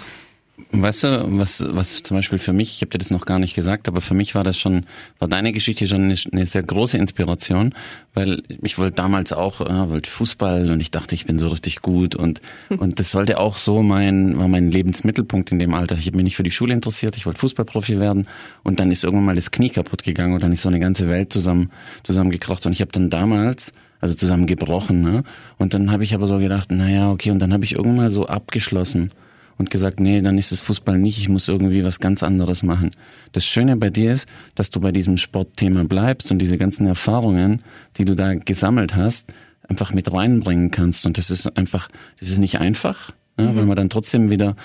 Weißt 0.71 1.03
du, 1.03 1.25
was, 1.38 1.65
was 1.67 2.01
zum 2.01 2.15
Beispiel 2.15 2.39
für 2.39 2.53
mich, 2.53 2.75
ich 2.75 2.81
habe 2.81 2.91
dir 2.91 2.97
das 2.97 3.12
noch 3.12 3.25
gar 3.25 3.39
nicht 3.39 3.55
gesagt, 3.55 3.89
aber 3.89 4.00
für 4.00 4.13
mich 4.13 4.35
war 4.35 4.45
das 4.45 4.57
schon, 4.57 4.85
war 5.19 5.27
deine 5.27 5.51
Geschichte 5.51 5.85
schon 5.85 6.05
eine, 6.05 6.15
eine 6.31 6.45
sehr 6.45 6.63
große 6.63 6.97
Inspiration, 6.97 7.74
weil 8.13 8.41
ich 8.62 8.77
wollte 8.77 8.95
damals 8.95 9.33
auch, 9.33 9.59
ja, 9.59 9.89
wollte 9.89 10.09
Fußball 10.09 10.71
und 10.71 10.79
ich 10.79 10.91
dachte, 10.91 11.13
ich 11.13 11.25
bin 11.25 11.38
so 11.39 11.50
richtig 11.50 11.81
gut 11.81 12.15
und, 12.15 12.39
und 12.69 13.01
das 13.01 13.13
wollte 13.15 13.38
auch 13.38 13.57
so 13.57 13.83
mein, 13.83 14.39
war 14.39 14.47
mein 14.47 14.71
Lebensmittelpunkt 14.71 15.51
in 15.51 15.59
dem 15.59 15.74
Alter. 15.74 15.97
Ich 15.97 16.07
habe 16.07 16.15
mich 16.15 16.24
nicht 16.24 16.35
für 16.38 16.43
die 16.43 16.51
Schule 16.51 16.74
interessiert, 16.74 17.17
ich 17.17 17.25
wollte 17.25 17.39
Fußballprofi 17.39 18.00
werden 18.00 18.25
und 18.63 18.79
dann 18.79 18.91
ist 18.91 19.03
irgendwann 19.03 19.25
mal 19.25 19.35
das 19.35 19.51
Knie 19.51 19.69
kaputt 19.69 20.03
gegangen 20.03 20.35
und 20.35 20.41
dann 20.41 20.53
ist 20.53 20.62
so 20.62 20.69
eine 20.69 20.79
ganze 20.79 21.09
Welt 21.09 21.33
zusammen, 21.33 21.69
zusammengekrocht 22.03 22.65
und 22.65 22.71
ich 22.71 22.79
habe 22.79 22.93
dann 22.93 23.09
damals, 23.09 23.74
also 24.00 24.15
zusammengebrochen, 24.15 25.01
ne? 25.01 25.24
Und 25.57 25.74
dann 25.74 25.91
habe 25.91 26.05
ich 26.05 26.13
aber 26.13 26.27
so 26.27 26.38
gedacht, 26.38 26.71
naja, 26.71 27.12
okay, 27.12 27.31
und 27.31 27.39
dann 27.39 27.51
habe 27.51 27.65
ich 27.65 27.74
irgendwann 27.74 27.97
mal 27.97 28.12
so 28.12 28.27
abgeschlossen 28.27 29.12
und 29.57 29.69
gesagt, 29.69 30.00
nee, 30.00 30.21
dann 30.21 30.38
ist 30.38 30.51
es 30.51 30.59
Fußball 30.59 30.97
nicht, 30.97 31.17
ich 31.17 31.29
muss 31.29 31.47
irgendwie 31.47 31.83
was 31.83 32.00
ganz 32.00 32.24
anderes 32.24 32.63
machen. 32.63 32.91
Das 33.31 33.45
Schöne 33.45 33.77
bei 33.77 33.89
dir 33.89 34.12
ist, 34.12 34.27
dass 34.55 34.71
du 34.71 34.79
bei 34.79 34.91
diesem 34.91 35.17
Sportthema 35.17 35.83
bleibst 35.83 36.31
und 36.31 36.39
diese 36.39 36.57
ganzen 36.57 36.88
Erfahrungen, 36.88 37.59
die 37.97 38.05
du 38.05 38.15
da 38.15 38.33
gesammelt 38.33 38.95
hast, 38.95 39.31
einfach 39.67 39.93
mit 39.93 40.12
reinbringen 40.12 40.71
kannst. 40.71 41.05
Und 41.05 41.17
das 41.17 41.29
ist 41.31 41.57
einfach, 41.57 41.89
das 42.19 42.29
ist 42.29 42.38
nicht 42.38 42.59
einfach, 42.59 43.12
ja, 43.38 43.51
mhm. 43.51 43.55
weil 43.55 43.65
man 43.65 43.75
dann 43.75 43.89
trotzdem 43.89 44.29
wieder, 44.29 44.55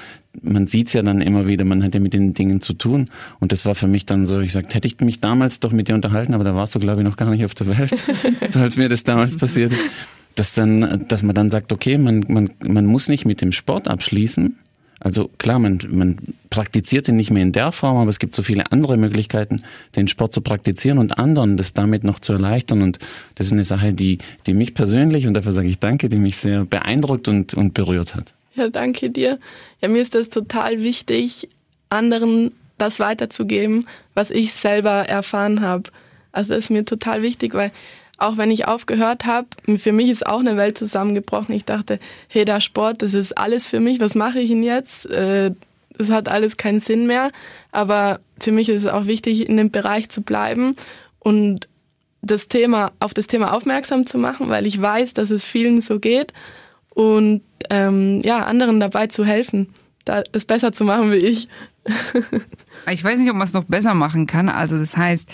man 0.43 0.67
sieht's 0.67 0.93
ja 0.93 1.03
dann 1.03 1.21
immer 1.21 1.47
wieder, 1.47 1.65
man 1.65 1.83
hat 1.83 1.95
ja 1.95 2.01
mit 2.01 2.13
den 2.13 2.35
Dingen 2.35 2.61
zu 2.61 2.73
tun. 2.73 3.09
Und 3.39 3.53
das 3.53 3.67
war 3.67 3.75
für 3.75 3.89
mich 3.89 4.07
dann 4.07 4.27
so, 4.27 4.41
ich 4.41 4.53
sagte, 4.53 4.75
hätte 4.75 4.89
ich 4.89 5.01
mich 5.01 5.21
damals 5.21 5.61
doch 5.61 5.73
mit 5.73 5.89
dir 5.89 5.95
unterhalten, 5.95 6.35
aber 6.35 6.45
da 6.45 6.55
warst 6.55 6.75
du, 6.75 6.81
glaube 6.81 7.01
ich, 7.01 7.07
noch 7.07 7.17
gar 7.17 7.31
nicht 7.31 7.45
auf 7.45 7.55
der 7.55 7.67
Welt, 7.79 8.07
so 8.51 8.61
als 8.61 8.77
mir 8.77 8.89
das 8.89 9.05
damals 9.05 9.37
passiert. 9.37 9.73
Dass 10.37 10.55
dann, 10.55 11.07
dass 11.09 11.23
man 11.23 11.35
dann 11.35 11.51
sagt, 11.51 11.73
okay, 11.73 11.99
man, 11.99 12.25
man, 12.29 12.51
man 12.63 12.87
muss 12.87 13.09
nicht 13.09 13.25
mit 13.25 13.41
dem 13.41 13.51
Sport 13.51 13.89
abschließen, 13.89 14.57
also 15.01 15.29
klar, 15.39 15.59
man, 15.59 15.81
man 15.91 16.19
praktiziert 16.51 17.09
ihn 17.09 17.17
nicht 17.17 17.31
mehr 17.31 17.43
in 17.43 17.53
der 17.53 17.73
Form, 17.73 17.97
aber 17.97 18.11
es 18.11 18.19
gibt 18.19 18.35
so 18.35 18.43
viele 18.43 18.71
andere 18.71 18.99
Möglichkeiten, 18.99 19.63
den 19.97 20.09
Sport 20.09 20.35
zu 20.35 20.43
praktizieren 20.43 20.99
und 20.99 21.19
anderen 21.19 21.57
das 21.57 21.73
damit 21.73 22.05
noch 22.05 22.21
zu 22.21 22.35
erleichtern. 22.35 22.83
Und 22.83 22.99
das 23.35 23.47
ist 23.47 23.53
eine 23.55 23.65
Sache, 23.65 23.95
die, 23.95 24.19
die 24.47 24.53
mich 24.53 24.75
persönlich, 24.75 25.27
und 25.27 25.35
dafür 25.35 25.53
sage 25.53 25.69
ich 25.69 25.79
danke, 25.79 26.11
die 26.11 26.19
mich 26.19 26.37
sehr 26.37 26.67
beeindruckt 26.67 27.29
und, 27.29 27.55
und 27.55 27.73
berührt 27.73 28.15
hat. 28.15 28.35
Ja, 28.55 28.69
danke 28.69 29.09
dir. 29.09 29.39
Ja, 29.81 29.89
mir 29.89 30.03
ist 30.03 30.15
das 30.15 30.29
total 30.29 30.83
wichtig, 30.83 31.49
anderen 31.89 32.53
das 32.77 33.01
weiterzugeben, 33.01 33.87
was 34.15 34.31
ich 34.31 34.53
selber 34.53 35.09
erfahren 35.09 35.63
habe. 35.63 35.91
Also 36.33 36.55
das 36.55 36.65
ist 36.65 36.71
mir 36.71 36.85
total 36.85 37.23
wichtig, 37.23 37.55
weil 37.55 37.73
auch 38.21 38.37
wenn 38.37 38.51
ich 38.51 38.67
aufgehört 38.67 39.25
habe, 39.25 39.49
für 39.79 39.93
mich 39.93 40.11
ist 40.11 40.27
auch 40.27 40.41
eine 40.41 40.57
Welt 40.57 40.77
zusammengebrochen. 40.77 41.55
Ich 41.55 41.65
dachte, 41.65 41.99
hey, 42.29 42.45
der 42.45 42.61
Sport, 42.61 43.03
das 43.03 43.15
ist 43.15 43.37
alles 43.37 43.67
für 43.67 43.81
mich, 43.81 44.01
was 44.01 44.15
mache 44.15 44.41
ich 44.41 44.51
denn 44.51 44.63
jetzt? 44.63 45.07
Äh, 45.07 45.53
das 45.97 46.11
hat 46.11 46.29
alles 46.29 46.57
keinen 46.57 46.81
Sinn 46.81 47.07
mehr. 47.07 47.31
Aber 47.73 48.21
für 48.39 48.53
mich 48.53 48.69
ist 48.69 48.85
es 48.85 48.91
auch 48.91 49.07
wichtig, 49.07 49.49
in 49.49 49.57
dem 49.57 49.71
Bereich 49.71 50.09
zu 50.09 50.23
bleiben 50.23 50.75
und 51.19 51.69
das 52.23 52.49
Thema, 52.49 52.93
auf 53.01 53.15
das 53.15 53.27
Thema 53.27 53.55
aufmerksam 53.55 54.07
zu 54.07 54.19
machen, 54.19 54.49
weil 54.49 54.67
ich 54.67 54.81
weiß, 54.81 55.15
dass 55.15 55.31
es 55.31 55.45
vielen 55.45 55.81
so 55.81 55.99
geht 55.99 56.33
und 56.95 57.43
ähm, 57.71 58.21
ja, 58.23 58.45
anderen 58.45 58.81
dabei 58.81 59.07
zu 59.07 59.25
helfen, 59.25 59.69
da, 60.05 60.23
das 60.33 60.45
besser 60.45 60.73
zu 60.73 60.85
machen 60.85 61.13
wie 61.13 61.17
ich. 61.17 61.49
ich 62.91 63.03
weiß 63.03 63.19
nicht, 63.19 63.31
ob 63.31 63.37
man 63.37 63.47
es 63.47 63.55
noch 63.55 63.65
besser 63.65 63.95
machen 63.95 64.27
kann. 64.27 64.49
Also 64.49 64.79
das 64.79 64.97
heißt, 64.97 65.29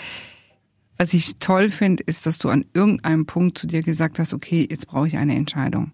was 0.97 1.13
ich 1.13 1.37
toll 1.39 1.69
finde, 1.69 2.03
ist, 2.05 2.25
dass 2.25 2.39
du 2.39 2.49
an 2.49 2.65
irgendeinem 2.73 3.25
Punkt 3.25 3.57
zu 3.57 3.67
dir 3.67 3.83
gesagt 3.83 4.19
hast, 4.19 4.33
okay, 4.33 4.67
jetzt 4.69 4.87
brauche 4.87 5.07
ich 5.07 5.17
eine 5.17 5.35
Entscheidung. 5.35 5.91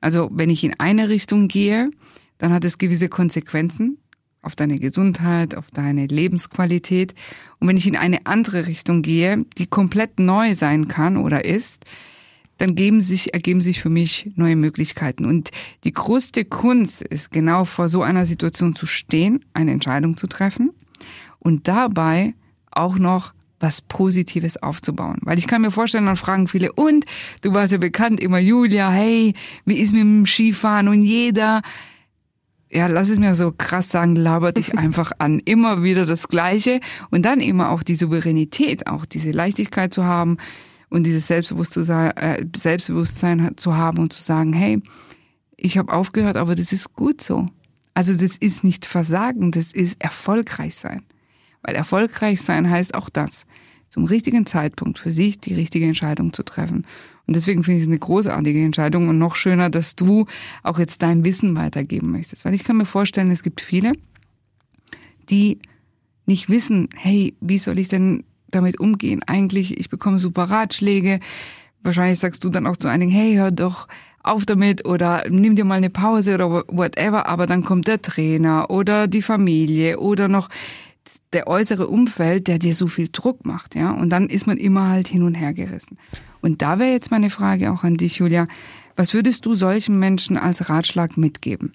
Also 0.00 0.28
wenn 0.32 0.50
ich 0.50 0.64
in 0.64 0.78
eine 0.78 1.08
Richtung 1.08 1.48
gehe, 1.48 1.90
dann 2.38 2.52
hat 2.52 2.64
es 2.64 2.78
gewisse 2.78 3.08
Konsequenzen 3.08 3.98
auf 4.42 4.54
deine 4.54 4.78
Gesundheit, 4.78 5.54
auf 5.54 5.70
deine 5.70 6.06
Lebensqualität. 6.06 7.14
Und 7.58 7.68
wenn 7.68 7.76
ich 7.76 7.86
in 7.86 7.96
eine 7.96 8.26
andere 8.26 8.66
Richtung 8.66 9.02
gehe, 9.02 9.46
die 9.56 9.66
komplett 9.66 10.18
neu 10.18 10.54
sein 10.54 10.88
kann 10.88 11.16
oder 11.16 11.44
ist, 11.44 11.84
dann 12.58 12.74
geben 12.74 13.00
sich, 13.00 13.34
ergeben 13.34 13.60
sich 13.60 13.80
für 13.80 13.88
mich 13.88 14.30
neue 14.36 14.56
Möglichkeiten. 14.56 15.24
Und 15.24 15.50
die 15.84 15.92
größte 15.92 16.44
Kunst 16.44 17.02
ist 17.02 17.32
genau 17.32 17.64
vor 17.64 17.88
so 17.88 18.02
einer 18.02 18.26
Situation 18.26 18.76
zu 18.76 18.86
stehen, 18.86 19.44
eine 19.54 19.72
Entscheidung 19.72 20.16
zu 20.16 20.26
treffen 20.26 20.70
und 21.38 21.66
dabei 21.66 22.34
auch 22.70 22.98
noch 22.98 23.32
was 23.60 23.80
Positives 23.80 24.62
aufzubauen. 24.62 25.18
Weil 25.22 25.38
ich 25.38 25.46
kann 25.46 25.62
mir 25.62 25.70
vorstellen, 25.70 26.06
dann 26.06 26.16
fragen 26.16 26.48
viele, 26.48 26.72
und 26.72 27.04
du 27.42 27.54
warst 27.54 27.72
ja 27.72 27.78
bekannt 27.78 28.20
immer, 28.20 28.38
Julia, 28.38 28.90
hey, 28.90 29.34
wie 29.64 29.78
ist 29.78 29.92
mit 29.92 30.02
dem 30.02 30.26
Skifahren? 30.26 30.88
Und 30.88 31.02
jeder, 31.02 31.62
ja, 32.70 32.88
lass 32.88 33.08
es 33.08 33.18
mir 33.18 33.34
so 33.34 33.52
krass 33.52 33.88
sagen, 33.88 34.16
labert 34.16 34.56
dich 34.56 34.76
einfach 34.78 35.12
an. 35.18 35.40
Immer 35.44 35.82
wieder 35.82 36.06
das 36.06 36.28
Gleiche. 36.28 36.80
Und 37.10 37.24
dann 37.24 37.40
immer 37.40 37.70
auch 37.70 37.82
die 37.82 37.96
Souveränität, 37.96 38.86
auch 38.86 39.04
diese 39.04 39.30
Leichtigkeit 39.30 39.94
zu 39.94 40.04
haben 40.04 40.38
und 40.90 41.04
dieses 41.04 41.26
Selbstbewusstsein, 41.26 42.16
äh, 42.16 42.44
Selbstbewusstsein 42.56 43.52
zu 43.56 43.76
haben 43.76 43.98
und 43.98 44.12
zu 44.12 44.22
sagen, 44.22 44.52
hey, 44.52 44.82
ich 45.56 45.78
habe 45.78 45.92
aufgehört, 45.92 46.36
aber 46.36 46.54
das 46.54 46.72
ist 46.72 46.94
gut 46.94 47.22
so. 47.22 47.46
Also 47.94 48.14
das 48.14 48.36
ist 48.36 48.64
nicht 48.64 48.86
Versagen, 48.86 49.52
das 49.52 49.72
ist 49.72 50.02
erfolgreich 50.02 50.74
sein. 50.74 51.02
Weil 51.64 51.74
erfolgreich 51.74 52.42
sein 52.42 52.70
heißt 52.70 52.94
auch 52.94 53.08
das, 53.08 53.46
zum 53.88 54.04
richtigen 54.04 54.46
Zeitpunkt 54.46 54.98
für 54.98 55.12
sich 55.12 55.40
die 55.40 55.54
richtige 55.54 55.86
Entscheidung 55.86 56.32
zu 56.32 56.42
treffen. 56.42 56.86
Und 57.26 57.36
deswegen 57.36 57.64
finde 57.64 57.78
ich 57.78 57.84
es 57.84 57.88
eine 57.88 57.98
großartige 57.98 58.62
Entscheidung 58.62 59.08
und 59.08 59.18
noch 59.18 59.34
schöner, 59.34 59.70
dass 59.70 59.96
du 59.96 60.26
auch 60.62 60.78
jetzt 60.78 61.02
dein 61.02 61.24
Wissen 61.24 61.54
weitergeben 61.54 62.12
möchtest. 62.12 62.44
Weil 62.44 62.54
ich 62.54 62.64
kann 62.64 62.76
mir 62.76 62.86
vorstellen, 62.86 63.30
es 63.30 63.42
gibt 63.42 63.60
viele, 63.60 63.92
die 65.30 65.58
nicht 66.26 66.48
wissen, 66.48 66.88
hey, 66.94 67.34
wie 67.40 67.58
soll 67.58 67.78
ich 67.78 67.88
denn 67.88 68.24
damit 68.48 68.78
umgehen? 68.78 69.22
Eigentlich, 69.26 69.78
ich 69.78 69.88
bekomme 69.88 70.18
super 70.18 70.44
Ratschläge. 70.44 71.20
Wahrscheinlich 71.82 72.18
sagst 72.18 72.44
du 72.44 72.50
dann 72.50 72.66
auch 72.66 72.76
zu 72.76 72.88
einigen, 72.88 73.10
hey, 73.10 73.34
hör 73.36 73.50
doch 73.50 73.88
auf 74.22 74.46
damit 74.46 74.86
oder 74.86 75.24
nimm 75.28 75.54
dir 75.54 75.64
mal 75.64 75.74
eine 75.74 75.90
Pause 75.90 76.34
oder 76.34 76.64
whatever, 76.68 77.28
aber 77.28 77.46
dann 77.46 77.64
kommt 77.64 77.86
der 77.88 78.00
Trainer 78.00 78.70
oder 78.70 79.06
die 79.06 79.22
Familie 79.22 80.00
oder 80.00 80.28
noch 80.28 80.48
der 81.32 81.46
äußere 81.46 81.86
Umfeld, 81.86 82.48
der 82.48 82.58
dir 82.58 82.74
so 82.74 82.88
viel 82.88 83.08
Druck 83.10 83.44
macht, 83.46 83.74
ja. 83.74 83.92
Und 83.92 84.10
dann 84.10 84.28
ist 84.28 84.46
man 84.46 84.56
immer 84.56 84.88
halt 84.88 85.08
hin 85.08 85.22
und 85.22 85.34
her 85.34 85.52
gerissen. 85.52 85.98
Und 86.40 86.62
da 86.62 86.78
wäre 86.78 86.92
jetzt 86.92 87.10
meine 87.10 87.30
Frage 87.30 87.72
auch 87.72 87.84
an 87.84 87.96
dich, 87.96 88.16
Julia. 88.18 88.48
Was 88.96 89.14
würdest 89.14 89.44
du 89.46 89.54
solchen 89.54 89.98
Menschen 89.98 90.36
als 90.36 90.68
Ratschlag 90.68 91.16
mitgeben? 91.16 91.72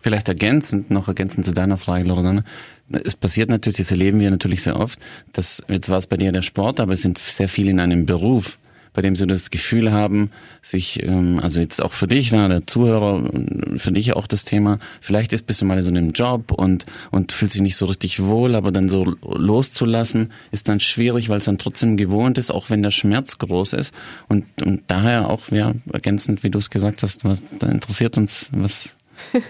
Vielleicht 0.00 0.28
ergänzend, 0.28 0.90
noch 0.90 1.08
ergänzend 1.08 1.46
zu 1.46 1.52
deiner 1.52 1.78
Frage, 1.78 2.04
Loredana. 2.06 2.44
Es 2.90 3.16
passiert 3.16 3.48
natürlich, 3.48 3.78
das 3.78 3.90
erleben 3.90 4.20
wir 4.20 4.30
natürlich 4.30 4.62
sehr 4.62 4.78
oft, 4.78 4.98
dass, 5.32 5.62
jetzt 5.68 5.88
war 5.88 5.96
es 5.96 6.06
bei 6.06 6.18
dir 6.18 6.30
der 6.30 6.42
Sport, 6.42 6.78
aber 6.78 6.92
es 6.92 7.02
sind 7.02 7.18
sehr 7.18 7.48
viele 7.48 7.70
in 7.70 7.80
einem 7.80 8.04
Beruf, 8.04 8.58
bei 8.94 9.02
dem 9.02 9.16
sie 9.16 9.26
das 9.26 9.50
Gefühl 9.50 9.92
haben, 9.92 10.30
sich, 10.62 11.02
ähm, 11.02 11.40
also 11.42 11.60
jetzt 11.60 11.82
auch 11.82 11.92
für 11.92 12.06
dich, 12.06 12.32
na, 12.32 12.48
der 12.48 12.66
Zuhörer, 12.66 13.28
für 13.76 13.92
dich 13.92 14.14
auch 14.14 14.26
das 14.26 14.44
Thema, 14.44 14.78
vielleicht 15.00 15.32
ist 15.32 15.46
bist 15.46 15.60
du 15.60 15.66
mal 15.66 15.76
in 15.76 15.82
so 15.82 15.90
einem 15.90 16.12
Job 16.12 16.52
und, 16.52 16.86
und 17.10 17.32
fühlt 17.32 17.50
sich 17.50 17.60
nicht 17.60 17.76
so 17.76 17.86
richtig 17.86 18.22
wohl, 18.22 18.54
aber 18.54 18.72
dann 18.72 18.88
so 18.88 19.16
loszulassen, 19.22 20.32
ist 20.52 20.68
dann 20.68 20.80
schwierig, 20.80 21.28
weil 21.28 21.38
es 21.38 21.44
dann 21.44 21.58
trotzdem 21.58 21.96
gewohnt 21.96 22.38
ist, 22.38 22.50
auch 22.50 22.70
wenn 22.70 22.82
der 22.82 22.92
Schmerz 22.92 23.38
groß 23.38 23.74
ist. 23.74 23.92
Und, 24.28 24.46
und 24.64 24.84
daher 24.86 25.28
auch, 25.28 25.50
ja, 25.50 25.74
ergänzend, 25.92 26.44
wie 26.44 26.50
du 26.50 26.58
es 26.58 26.70
gesagt 26.70 27.02
hast, 27.02 27.24
was, 27.24 27.42
da 27.58 27.68
interessiert 27.68 28.16
uns, 28.16 28.48
was, 28.52 28.94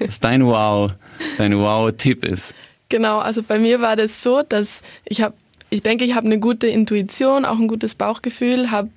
was 0.01 0.21
dein 0.21 0.45
Wow, 0.45 0.93
dein 1.37 1.57
Wow-Tipp 1.59 2.25
ist. 2.25 2.55
Genau, 2.89 3.19
also 3.19 3.43
bei 3.43 3.59
mir 3.59 3.81
war 3.83 3.97
das 3.97 4.23
so, 4.23 4.43
dass 4.43 4.83
ich 5.05 5.21
habe 5.21 5.35
ich 5.71 5.83
denke, 5.83 6.05
ich 6.05 6.15
habe 6.15 6.27
eine 6.27 6.39
gute 6.39 6.69
Intuition, 6.69 7.45
auch 7.45 7.59
ein 7.59 7.67
gutes 7.67 7.97
Bauchgefühl, 7.97 8.71
habe 8.71 8.91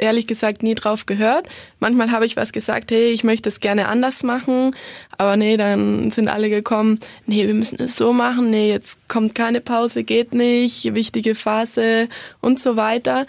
ehrlich 0.00 0.26
gesagt 0.26 0.62
nie 0.62 0.74
drauf 0.74 1.06
gehört. 1.06 1.48
Manchmal 1.78 2.10
habe 2.10 2.26
ich 2.26 2.36
was 2.36 2.52
gesagt, 2.52 2.90
hey, 2.90 3.10
ich 3.10 3.24
möchte 3.24 3.48
es 3.48 3.60
gerne 3.60 3.88
anders 3.88 4.22
machen, 4.22 4.74
aber 5.18 5.36
nee, 5.36 5.56
dann 5.56 6.10
sind 6.10 6.28
alle 6.28 6.50
gekommen, 6.50 6.98
nee, 7.26 7.46
wir 7.46 7.54
müssen 7.54 7.80
es 7.80 7.96
so 7.96 8.12
machen, 8.12 8.50
nee, 8.50 8.70
jetzt 8.70 9.08
kommt 9.08 9.34
keine 9.34 9.60
Pause, 9.60 10.04
geht 10.04 10.34
nicht, 10.34 10.94
wichtige 10.94 11.34
Phase 11.34 12.08
und 12.40 12.60
so 12.60 12.76
weiter. 12.76 13.26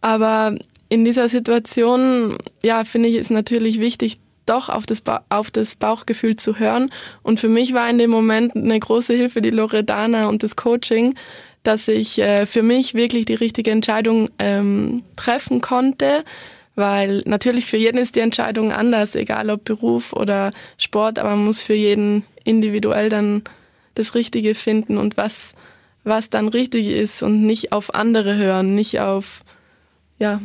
Aber 0.00 0.54
in 0.88 1.04
dieser 1.04 1.28
Situation, 1.28 2.36
ja, 2.62 2.84
finde 2.84 3.08
ich, 3.08 3.16
ist 3.16 3.30
natürlich 3.30 3.80
wichtig, 3.80 4.18
doch 4.46 4.68
auf 4.68 4.84
das, 4.84 5.00
ba 5.00 5.24
auf 5.28 5.50
das 5.50 5.76
Bauchgefühl 5.76 6.36
zu 6.36 6.58
hören. 6.58 6.90
Und 7.22 7.38
für 7.38 7.48
mich 7.48 7.72
war 7.72 7.88
in 7.88 7.98
dem 7.98 8.10
Moment 8.10 8.56
eine 8.56 8.78
große 8.78 9.14
Hilfe 9.14 9.40
die 9.40 9.50
Loredana 9.50 10.26
und 10.26 10.42
das 10.42 10.56
Coaching, 10.56 11.14
dass 11.62 11.88
ich 11.88 12.18
äh, 12.18 12.46
für 12.46 12.62
mich 12.62 12.94
wirklich 12.94 13.26
die 13.26 13.34
richtige 13.34 13.70
Entscheidung 13.70 14.30
ähm, 14.38 15.02
treffen 15.16 15.60
konnte, 15.60 16.24
weil 16.74 17.22
natürlich 17.26 17.66
für 17.66 17.76
jeden 17.76 17.98
ist 17.98 18.16
die 18.16 18.20
Entscheidung 18.20 18.72
anders, 18.72 19.14
egal 19.14 19.50
ob 19.50 19.64
Beruf 19.64 20.12
oder 20.12 20.50
Sport, 20.78 21.18
aber 21.18 21.30
man 21.30 21.44
muss 21.44 21.62
für 21.62 21.74
jeden 21.74 22.24
individuell 22.44 23.08
dann 23.08 23.42
das 23.94 24.14
Richtige 24.14 24.54
finden 24.54 24.96
und 24.96 25.16
was, 25.16 25.54
was 26.04 26.30
dann 26.30 26.48
richtig 26.48 26.88
ist 26.88 27.22
und 27.22 27.44
nicht 27.44 27.72
auf 27.72 27.94
andere 27.94 28.36
hören, 28.36 28.74
nicht 28.74 29.00
auf, 29.00 29.42
ja, 30.18 30.40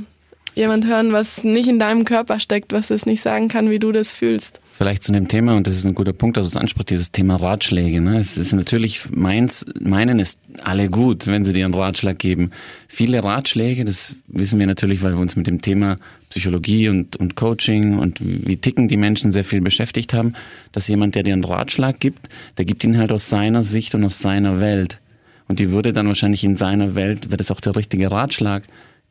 jemand 0.56 0.86
hören, 0.86 1.14
was 1.14 1.44
nicht 1.44 1.68
in 1.68 1.80
deinem 1.80 2.06
Körper 2.06 2.40
steckt, 2.40 2.74
was 2.74 2.90
es 2.90 3.06
nicht 3.06 3.22
sagen 3.22 3.48
kann, 3.48 3.70
wie 3.70 3.80
du 3.80 3.92
das 3.92 4.12
fühlst. 4.12 4.62
Vielleicht 4.78 5.04
zu 5.04 5.14
dem 5.14 5.30
Thema, 5.30 5.56
und 5.56 5.68
das 5.68 5.78
ist 5.78 5.86
ein 5.86 5.96
guter 5.96 6.12
Punkt, 6.12 6.36
dass 6.36 6.48
es 6.48 6.58
ansprichst, 6.58 6.90
dieses 6.90 7.14
Thema 7.14 7.38
Ratschläge. 7.38 8.02
Ne? 8.02 8.20
Es 8.20 8.36
ist 8.36 8.52
natürlich, 8.52 9.10
meins, 9.10 9.66
meinen 9.80 10.20
ist 10.20 10.42
alle 10.64 10.90
gut, 10.90 11.28
wenn 11.28 11.46
sie 11.46 11.54
dir 11.54 11.64
einen 11.64 11.74
Ratschlag 11.74 12.20
geben. 12.20 12.50
Viele 12.90 13.24
Ratschläge, 13.24 13.86
das 13.86 14.18
wissen 14.28 14.60
wir 14.60 14.68
natürlich, 14.68 15.02
weil 15.02 15.14
wir 15.14 15.22
uns 15.22 15.38
mit 15.38 15.48
dem 15.48 15.62
Thema 15.62 15.96
Psychologie 16.30 16.90
und, 16.90 17.16
und 17.16 17.36
Coaching 17.38 18.00
und 18.00 18.20
wie 18.22 18.58
ticken 18.58 18.90
die 18.90 18.98
Menschen 18.98 19.32
sehr 19.32 19.46
viel 19.46 19.62
beschäftigt 19.62 20.14
haben, 20.14 20.34
dass 20.74 20.90
jemand, 20.90 21.16
der 21.16 21.24
dir 21.24 21.32
einen 21.32 21.46
Ratschlag 21.46 22.02
gibt, 22.02 22.28
der 22.58 22.66
gibt 22.66 22.84
ihn 22.84 22.98
halt 22.98 23.14
aus 23.14 23.30
seiner 23.30 23.64
Sicht 23.64 23.96
und 23.96 24.04
aus 24.04 24.20
seiner 24.20 24.60
Welt. 24.60 25.00
Und 25.48 25.60
die 25.60 25.72
würde 25.72 25.94
dann 25.94 26.08
wahrscheinlich 26.08 26.44
in 26.44 26.58
seiner 26.58 26.96
Welt, 26.96 27.28
wäre 27.28 27.38
das 27.38 27.50
auch 27.50 27.62
der 27.62 27.78
richtige 27.78 28.12
Ratschlag, 28.12 28.64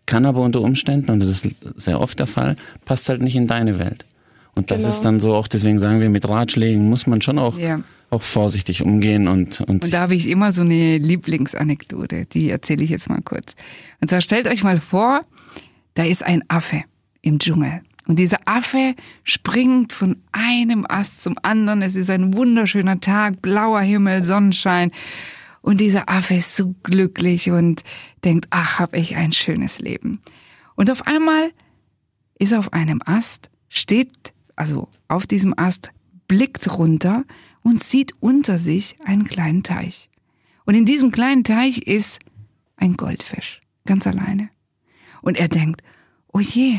kann 0.05 0.27
aber 0.27 0.43
unter 0.43 0.61
Umständen, 0.61 1.11
und 1.11 1.21
das 1.21 1.31
ist 1.31 1.49
sehr 1.77 2.03
oft 2.03 2.19
der 2.19 2.27
Fall, 2.27 2.55
passt 2.85 3.09
halt 3.09 3.23
nicht 3.23 3.37
in 3.37 3.47
deine 3.47 3.79
Welt. 3.79 4.05
Und 4.55 4.71
das 4.71 4.79
Genau. 4.79 4.91
ist 4.91 5.01
dann 5.03 5.21
so 5.21 5.35
auch, 5.35 5.49
deswegen 5.49 5.79
sagen 5.79 6.01
wir, 6.01 6.11
mit 6.11 6.29
Ratschlägen 6.29 6.89
muss 6.89 7.07
man 7.07 7.21
schon 7.23 7.39
auch, 7.39 7.59
Ja. 7.59 7.81
auch 8.11 8.23
vorsichtig 8.23 8.83
umgehen 8.83 9.27
und, 9.29 9.61
und, 9.63 9.85
Und 9.85 9.93
da 9.93 10.01
habe 10.03 10.15
ich 10.15 10.29
immer 10.29 10.53
so 10.53 10.61
eine 10.63 10.99
Lieblingsanekdote, 10.99 12.27
die 12.27 12.51
erzähle 12.51 12.85
ich 12.85 12.91
jetzt 12.91 13.09
mal 13.09 13.21
kurz. 13.23 13.55
Und 14.01 14.09
zwar 14.09 14.21
stellt 14.21 14.47
euch 14.47 14.63
mal 14.63 14.79
vor, 14.81 15.23
da 15.95 16.05
ist 16.05 16.23
ein 16.25 16.45
Affe 16.49 16.83
im 17.23 17.39
Dschungel. 17.39 17.81
Und 18.07 18.19
dieser 18.19 18.39
Affe 18.45 18.95
springt 19.23 19.93
von 19.95 20.17
einem 20.33 20.85
Ast 20.89 21.23
zum 21.23 21.37
anderen. 21.43 21.81
Es 21.81 21.97
ist 21.97 22.11
ein 22.11 22.35
wunderschöner 22.35 23.01
Tag, 23.01 23.41
blauer 23.41 23.81
Himmel, 23.81 24.23
Sonnenschein. 24.23 24.91
Und 25.63 25.81
dieser 25.81 26.11
Affe 26.11 26.35
ist 26.35 26.55
so 26.55 26.75
glücklich 26.83 27.51
und 27.51 27.83
denkt, 28.23 28.49
ach, 28.51 28.79
hab 28.79 28.95
ich 28.95 29.17
ein 29.17 29.33
schönes 29.33 29.79
Leben. 29.79 30.21
Und 30.75 30.91
auf 30.91 31.07
einmal 31.07 31.51
ist 32.39 32.53
er 32.53 32.59
auf 32.59 32.75
einem 32.75 33.01
Ast, 33.07 33.49
steht 33.71 34.34
also 34.57 34.89
auf 35.09 35.27
diesem 35.27 35.55
Ast, 35.57 35.91
blickt 36.29 36.79
runter 36.79 37.25
und 37.63 37.83
sieht 37.83 38.13
unter 38.21 38.59
sich 38.59 38.97
einen 39.05 39.25
kleinen 39.25 39.63
Teich. 39.63 40.09
Und 40.65 40.75
in 40.75 40.87
diesem 40.87 41.11
kleinen 41.11 41.45
Teich 41.45 41.79
ist 41.79 42.19
ein 42.77 42.97
Goldfisch, 42.97 43.61
ganz 43.85 44.07
alleine. 44.07 44.49
Und 45.21 45.39
er 45.39 45.49
denkt, 45.49 45.83
oh 46.33 46.41
je, 46.41 46.79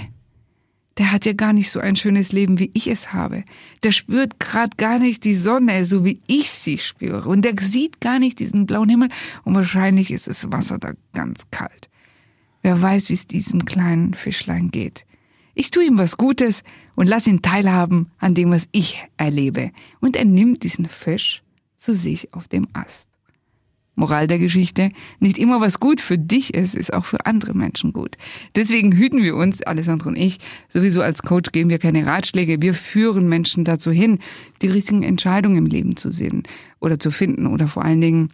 der 0.97 1.11
hat 1.11 1.25
ja 1.25 1.33
gar 1.33 1.51
nicht 1.51 1.71
so 1.71 1.79
ein 1.79 1.95
schönes 1.95 2.31
Leben, 2.31 2.57
wie 2.57 2.71
ich 2.73 2.87
es 2.87 3.11
habe. 3.11 3.43
Der 3.83 3.91
spürt 3.91 4.39
gerade 4.39 4.75
gar 4.77 4.97
nicht 4.97 5.25
die 5.25 5.35
Sonne, 5.35 5.83
so 5.85 6.05
wie 6.05 6.21
ich 6.27 6.51
sie 6.51 6.77
spüre. 6.77 7.27
Und 7.27 7.43
der 7.43 7.55
sieht 7.59 7.99
gar 7.99 8.19
nicht 8.19 8.39
diesen 8.39 8.65
blauen 8.65 8.89
Himmel. 8.89 9.09
Und 9.43 9.55
wahrscheinlich 9.55 10.11
ist 10.11 10.27
das 10.27 10.51
Wasser 10.51 10.77
da 10.77 10.93
ganz 11.13 11.47
kalt. 11.51 11.89
Wer 12.61 12.81
weiß, 12.81 13.09
wie 13.09 13.13
es 13.13 13.27
diesem 13.27 13.65
kleinen 13.65 14.13
Fischlein 14.13 14.69
geht. 14.71 15.05
Ich 15.55 15.71
tue 15.71 15.85
ihm 15.85 15.97
was 15.97 16.17
Gutes 16.17 16.63
und 16.95 17.07
lass 17.07 17.27
ihn 17.27 17.41
teilhaben 17.41 18.11
an 18.19 18.35
dem, 18.35 18.51
was 18.51 18.67
ich 18.73 19.07
erlebe. 19.17 19.71
Und 20.01 20.17
er 20.17 20.25
nimmt 20.25 20.63
diesen 20.63 20.87
Fisch 20.87 21.41
zu 21.77 21.95
sich 21.95 22.33
auf 22.33 22.49
dem 22.49 22.67
Ast. 22.73 23.09
Moral 23.95 24.27
der 24.27 24.39
Geschichte, 24.39 24.91
nicht 25.19 25.37
immer 25.37 25.61
was 25.61 25.79
gut 25.79 26.01
für 26.01 26.17
dich 26.17 26.53
ist, 26.53 26.75
ist 26.75 26.93
auch 26.93 27.05
für 27.05 27.25
andere 27.25 27.53
Menschen 27.53 27.93
gut. 27.93 28.17
Deswegen 28.53 28.91
hüten 28.91 29.23
wir 29.23 29.37
uns, 29.37 29.61
Alessandro 29.61 30.09
und 30.09 30.17
ich, 30.17 30.39
sowieso 30.67 31.01
als 31.01 31.21
Coach 31.21 31.53
geben 31.53 31.69
wir 31.69 31.79
keine 31.79 32.05
Ratschläge, 32.05 32.61
wir 32.61 32.73
führen 32.73 33.29
Menschen 33.29 33.63
dazu 33.63 33.91
hin, 33.91 34.19
die 34.61 34.67
richtigen 34.67 35.03
Entscheidungen 35.03 35.57
im 35.57 35.65
Leben 35.65 35.95
zu 35.95 36.11
sehen 36.11 36.43
oder 36.81 36.99
zu 36.99 37.09
finden 37.09 37.47
oder 37.47 37.69
vor 37.69 37.85
allen 37.85 38.01
Dingen 38.01 38.29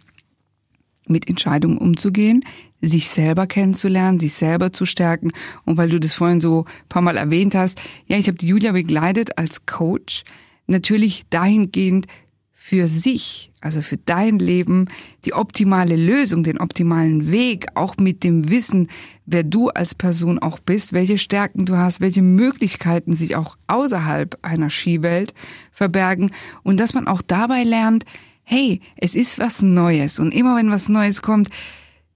mit 1.06 1.28
Entscheidungen 1.28 1.78
umzugehen, 1.78 2.44
sich 2.82 3.08
selber 3.08 3.46
kennenzulernen, 3.46 4.20
sich 4.20 4.34
selber 4.34 4.72
zu 4.72 4.84
stärken. 4.84 5.30
Und 5.64 5.76
weil 5.76 5.88
du 5.88 6.00
das 6.00 6.12
vorhin 6.12 6.40
so 6.40 6.64
ein 6.64 6.88
paar 6.88 7.02
Mal 7.02 7.16
erwähnt 7.16 7.54
hast, 7.54 7.80
ja, 8.06 8.18
ich 8.18 8.26
habe 8.26 8.36
die 8.36 8.48
Julia 8.48 8.72
begleitet 8.72 9.38
als 9.38 9.64
Coach, 9.66 10.24
natürlich 10.66 11.24
dahingehend 11.30 12.06
für 12.52 12.88
sich, 12.88 13.50
also 13.60 13.82
für 13.82 13.96
dein 13.96 14.38
Leben, 14.38 14.86
die 15.24 15.34
optimale 15.34 15.96
Lösung, 15.96 16.42
den 16.42 16.58
optimalen 16.58 17.30
Weg, 17.30 17.66
auch 17.74 17.96
mit 17.96 18.24
dem 18.24 18.50
Wissen, 18.50 18.88
wer 19.26 19.42
du 19.42 19.68
als 19.68 19.94
Person 19.94 20.38
auch 20.38 20.58
bist, 20.58 20.92
welche 20.92 21.18
Stärken 21.18 21.64
du 21.64 21.76
hast, 21.76 22.00
welche 22.00 22.22
Möglichkeiten 22.22 23.14
sich 23.14 23.36
auch 23.36 23.56
außerhalb 23.66 24.38
einer 24.42 24.70
Skiwelt 24.70 25.34
verbergen. 25.70 26.30
Und 26.62 26.80
dass 26.80 26.94
man 26.94 27.08
auch 27.08 27.20
dabei 27.20 27.62
lernt, 27.64 28.04
hey, 28.42 28.80
es 28.96 29.14
ist 29.14 29.38
was 29.38 29.62
Neues. 29.62 30.18
Und 30.18 30.32
immer 30.32 30.56
wenn 30.56 30.70
was 30.70 30.88
Neues 30.88 31.20
kommt, 31.20 31.50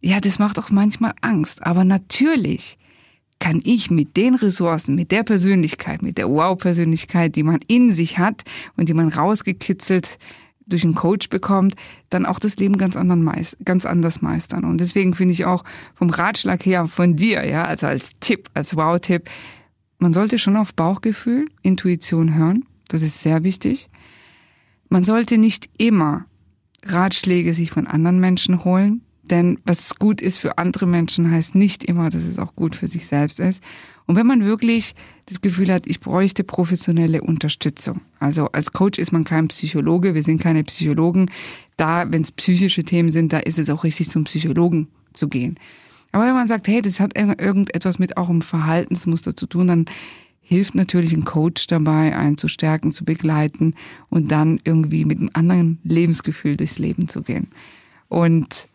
ja, 0.00 0.20
das 0.20 0.38
macht 0.38 0.58
auch 0.58 0.70
manchmal 0.70 1.12
Angst, 1.20 1.64
aber 1.64 1.84
natürlich 1.84 2.78
kann 3.38 3.60
ich 3.64 3.90
mit 3.90 4.16
den 4.16 4.34
Ressourcen, 4.34 4.94
mit 4.94 5.12
der 5.12 5.22
Persönlichkeit, 5.22 6.02
mit 6.02 6.18
der 6.18 6.28
Wow-Persönlichkeit, 6.28 7.36
die 7.36 7.42
man 7.42 7.60
in 7.66 7.92
sich 7.92 8.18
hat 8.18 8.42
und 8.76 8.88
die 8.88 8.94
man 8.94 9.08
rausgekitzelt 9.08 10.18
durch 10.66 10.84
einen 10.84 10.94
Coach 10.94 11.28
bekommt, 11.28 11.74
dann 12.10 12.26
auch 12.26 12.40
das 12.40 12.56
Leben 12.56 12.76
ganz, 12.76 12.96
anderen 12.96 13.22
meist, 13.22 13.56
ganz 13.64 13.86
anders 13.86 14.20
meistern. 14.20 14.64
Und 14.64 14.80
deswegen 14.80 15.14
finde 15.14 15.32
ich 15.32 15.44
auch 15.44 15.64
vom 15.94 16.10
Ratschlag 16.10 16.64
her 16.66 16.88
von 16.88 17.14
dir, 17.14 17.44
ja, 17.46 17.64
also 17.64 17.86
als 17.86 18.12
Tipp, 18.20 18.50
als 18.54 18.74
Wow-Tipp, 18.74 19.30
man 19.98 20.12
sollte 20.12 20.38
schon 20.38 20.56
auf 20.56 20.74
Bauchgefühl, 20.74 21.46
Intuition 21.62 22.34
hören. 22.34 22.64
Das 22.88 23.02
ist 23.02 23.22
sehr 23.22 23.44
wichtig. 23.44 23.88
Man 24.88 25.04
sollte 25.04 25.38
nicht 25.38 25.68
immer 25.78 26.26
Ratschläge 26.84 27.54
sich 27.54 27.70
von 27.70 27.86
anderen 27.86 28.20
Menschen 28.20 28.64
holen, 28.64 29.02
denn 29.30 29.58
was 29.64 29.96
gut 29.96 30.20
ist 30.20 30.38
für 30.38 30.58
andere 30.58 30.86
Menschen, 30.86 31.30
heißt 31.30 31.54
nicht 31.54 31.84
immer, 31.84 32.10
dass 32.10 32.24
es 32.24 32.38
auch 32.38 32.54
gut 32.56 32.74
für 32.74 32.88
sich 32.88 33.06
selbst 33.06 33.40
ist. 33.40 33.62
Und 34.06 34.16
wenn 34.16 34.26
man 34.26 34.44
wirklich 34.44 34.94
das 35.26 35.40
Gefühl 35.40 35.72
hat, 35.72 35.86
ich 35.86 36.00
bräuchte 36.00 36.44
professionelle 36.44 37.22
Unterstützung. 37.22 38.02
Also 38.18 38.46
als 38.52 38.72
Coach 38.72 38.98
ist 38.98 39.12
man 39.12 39.24
kein 39.24 39.48
Psychologe, 39.48 40.14
wir 40.14 40.22
sind 40.22 40.40
keine 40.40 40.62
Psychologen. 40.64 41.30
Da, 41.76 42.10
wenn 42.10 42.22
es 42.22 42.32
psychische 42.32 42.84
Themen 42.84 43.10
sind, 43.10 43.32
da 43.32 43.38
ist 43.38 43.58
es 43.58 43.70
auch 43.70 43.84
richtig, 43.84 44.08
zum 44.08 44.24
Psychologen 44.24 44.88
zu 45.12 45.28
gehen. 45.28 45.58
Aber 46.12 46.24
wenn 46.26 46.34
man 46.34 46.48
sagt, 46.48 46.68
hey, 46.68 46.80
das 46.80 47.00
hat 47.00 47.16
irgendetwas 47.16 47.98
mit 47.98 48.16
auch 48.16 48.28
einem 48.28 48.42
Verhaltensmuster 48.42 49.36
zu 49.36 49.46
tun, 49.46 49.66
dann 49.66 49.84
hilft 50.40 50.76
natürlich 50.76 51.12
ein 51.12 51.24
Coach 51.24 51.66
dabei, 51.66 52.16
einen 52.16 52.38
zu 52.38 52.46
stärken, 52.46 52.92
zu 52.92 53.04
begleiten 53.04 53.74
und 54.08 54.30
dann 54.30 54.60
irgendwie 54.62 55.04
mit 55.04 55.18
einem 55.18 55.30
anderen 55.32 55.78
Lebensgefühl 55.82 56.56
durchs 56.56 56.78
Leben 56.78 57.08
zu 57.08 57.22
gehen. 57.22 57.48
Und 58.08 58.68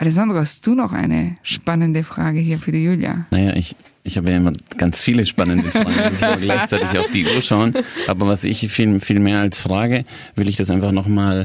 Alessandro, 0.00 0.38
hast 0.38 0.66
du 0.66 0.74
noch 0.74 0.94
eine 0.94 1.36
spannende 1.42 2.04
Frage 2.04 2.40
hier 2.40 2.58
für 2.58 2.72
die 2.72 2.82
Julia? 2.82 3.26
Naja, 3.30 3.54
ich, 3.54 3.76
ich 4.02 4.16
habe 4.16 4.30
ja 4.30 4.38
immer 4.38 4.52
ganz 4.78 5.02
viele 5.02 5.26
spannende 5.26 5.64
Fragen, 5.70 5.92
muss 5.92 6.22
ich 6.22 6.40
gleichzeitig 6.40 6.98
auf 6.98 7.10
die 7.10 7.26
Uhr 7.26 7.42
schauen. 7.42 7.74
Aber 8.06 8.26
was 8.26 8.44
ich 8.44 8.66
viel, 8.72 8.98
viel 9.00 9.20
mehr 9.20 9.40
als 9.40 9.58
Frage, 9.58 10.04
will 10.36 10.48
ich 10.48 10.56
das 10.56 10.70
einfach 10.70 10.92
nochmal, 10.92 11.44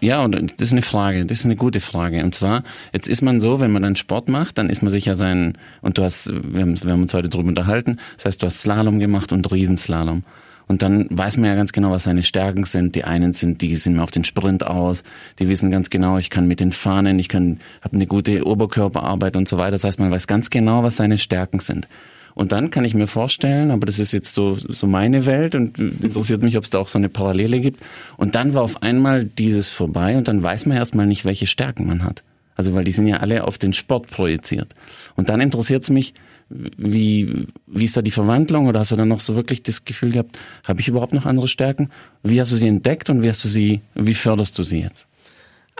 ja, 0.00 0.24
und 0.24 0.34
das 0.34 0.66
ist 0.66 0.72
eine 0.72 0.82
Frage, 0.82 1.24
das 1.24 1.38
ist 1.38 1.44
eine 1.44 1.54
gute 1.54 1.78
Frage. 1.78 2.24
Und 2.24 2.34
zwar, 2.34 2.64
jetzt 2.92 3.08
ist 3.08 3.22
man 3.22 3.38
so, 3.38 3.60
wenn 3.60 3.70
man 3.70 3.84
dann 3.84 3.94
Sport 3.94 4.28
macht, 4.28 4.58
dann 4.58 4.70
ist 4.70 4.82
man 4.82 4.90
sicher 4.90 5.14
sein, 5.14 5.56
und 5.80 5.96
du 5.96 6.02
hast, 6.02 6.32
wir 6.32 6.62
haben, 6.62 6.82
wir 6.82 6.90
haben 6.90 7.02
uns 7.02 7.14
heute 7.14 7.28
drüber 7.28 7.46
unterhalten, 7.46 8.00
das 8.16 8.24
heißt, 8.24 8.42
du 8.42 8.48
hast 8.48 8.60
Slalom 8.60 8.98
gemacht 8.98 9.30
und 9.30 9.52
Riesenslalom. 9.52 10.24
Und 10.66 10.82
dann 10.82 11.06
weiß 11.10 11.36
man 11.36 11.50
ja 11.50 11.56
ganz 11.56 11.72
genau, 11.72 11.90
was 11.90 12.04
seine 12.04 12.22
Stärken 12.22 12.64
sind. 12.64 12.94
Die 12.94 13.04
einen 13.04 13.34
sind, 13.34 13.60
die 13.60 13.76
sind 13.76 13.98
auf 14.00 14.10
den 14.10 14.24
Sprint 14.24 14.66
aus, 14.66 15.04
die 15.38 15.48
wissen 15.48 15.70
ganz 15.70 15.90
genau, 15.90 16.18
ich 16.18 16.30
kann 16.30 16.48
mit 16.48 16.60
den 16.60 16.72
Fahnen, 16.72 17.18
ich 17.18 17.28
kann, 17.28 17.60
habe 17.82 17.96
eine 17.96 18.06
gute 18.06 18.46
Oberkörperarbeit 18.46 19.36
und 19.36 19.46
so 19.46 19.58
weiter. 19.58 19.72
Das 19.72 19.84
heißt, 19.84 20.00
man 20.00 20.10
weiß 20.10 20.26
ganz 20.26 20.50
genau, 20.50 20.82
was 20.82 20.96
seine 20.96 21.18
Stärken 21.18 21.60
sind. 21.60 21.88
Und 22.34 22.50
dann 22.50 22.70
kann 22.70 22.84
ich 22.84 22.94
mir 22.94 23.06
vorstellen, 23.06 23.70
aber 23.70 23.86
das 23.86 24.00
ist 24.00 24.12
jetzt 24.12 24.34
so, 24.34 24.56
so 24.56 24.86
meine 24.88 25.24
Welt 25.24 25.54
und 25.54 25.78
interessiert 25.78 26.42
mich, 26.42 26.56
ob 26.56 26.64
es 26.64 26.70
da 26.70 26.78
auch 26.78 26.88
so 26.88 26.98
eine 26.98 27.08
Parallele 27.08 27.60
gibt. 27.60 27.80
Und 28.16 28.34
dann 28.34 28.54
war 28.54 28.62
auf 28.62 28.82
einmal 28.82 29.24
dieses 29.24 29.68
vorbei 29.68 30.16
und 30.16 30.26
dann 30.26 30.42
weiß 30.42 30.66
man 30.66 30.76
erstmal 30.76 31.06
nicht, 31.06 31.24
welche 31.24 31.46
Stärken 31.46 31.86
man 31.86 32.02
hat. 32.02 32.24
Also 32.56 32.74
weil 32.74 32.84
die 32.84 32.92
sind 32.92 33.06
ja 33.06 33.18
alle 33.18 33.44
auf 33.44 33.58
den 33.58 33.72
Sport 33.72 34.10
projiziert. 34.10 34.74
Und 35.14 35.28
dann 35.28 35.40
interessiert 35.40 35.84
es 35.84 35.90
mich, 35.90 36.14
wie, 36.48 37.46
wie 37.66 37.84
ist 37.84 37.96
da 37.96 38.02
die 38.02 38.10
Verwandlung 38.10 38.66
oder 38.66 38.80
hast 38.80 38.90
du 38.90 38.96
dann 38.96 39.08
noch 39.08 39.20
so 39.20 39.36
wirklich 39.36 39.62
das 39.62 39.84
Gefühl 39.84 40.12
gehabt, 40.12 40.38
habe 40.64 40.80
ich 40.80 40.88
überhaupt 40.88 41.14
noch 41.14 41.26
andere 41.26 41.48
Stärken? 41.48 41.90
Wie 42.22 42.40
hast 42.40 42.52
du 42.52 42.56
sie 42.56 42.68
entdeckt 42.68 43.10
und 43.10 43.22
wie 43.22 43.28
hast 43.28 43.44
du 43.44 43.48
sie, 43.48 43.80
wie 43.94 44.14
förderst 44.14 44.58
du 44.58 44.62
sie 44.62 44.80
jetzt? 44.80 45.06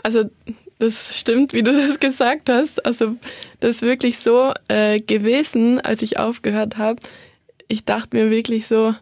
Also 0.03 0.25
das 0.79 1.17
stimmt, 1.17 1.53
wie 1.53 1.63
du 1.63 1.71
das 1.87 1.99
gesagt 1.99 2.49
hast. 2.49 2.85
Also 2.85 3.15
das 3.59 3.77
ist 3.77 3.81
wirklich 3.81 4.19
so 4.19 4.53
äh, 4.67 4.99
gewesen, 4.99 5.79
als 5.79 6.01
ich 6.01 6.17
aufgehört 6.17 6.77
habe. 6.77 7.01
Ich 7.67 7.85
dachte 7.85 8.15
mir 8.15 8.29
wirklich 8.29 8.67
so, 8.67 8.95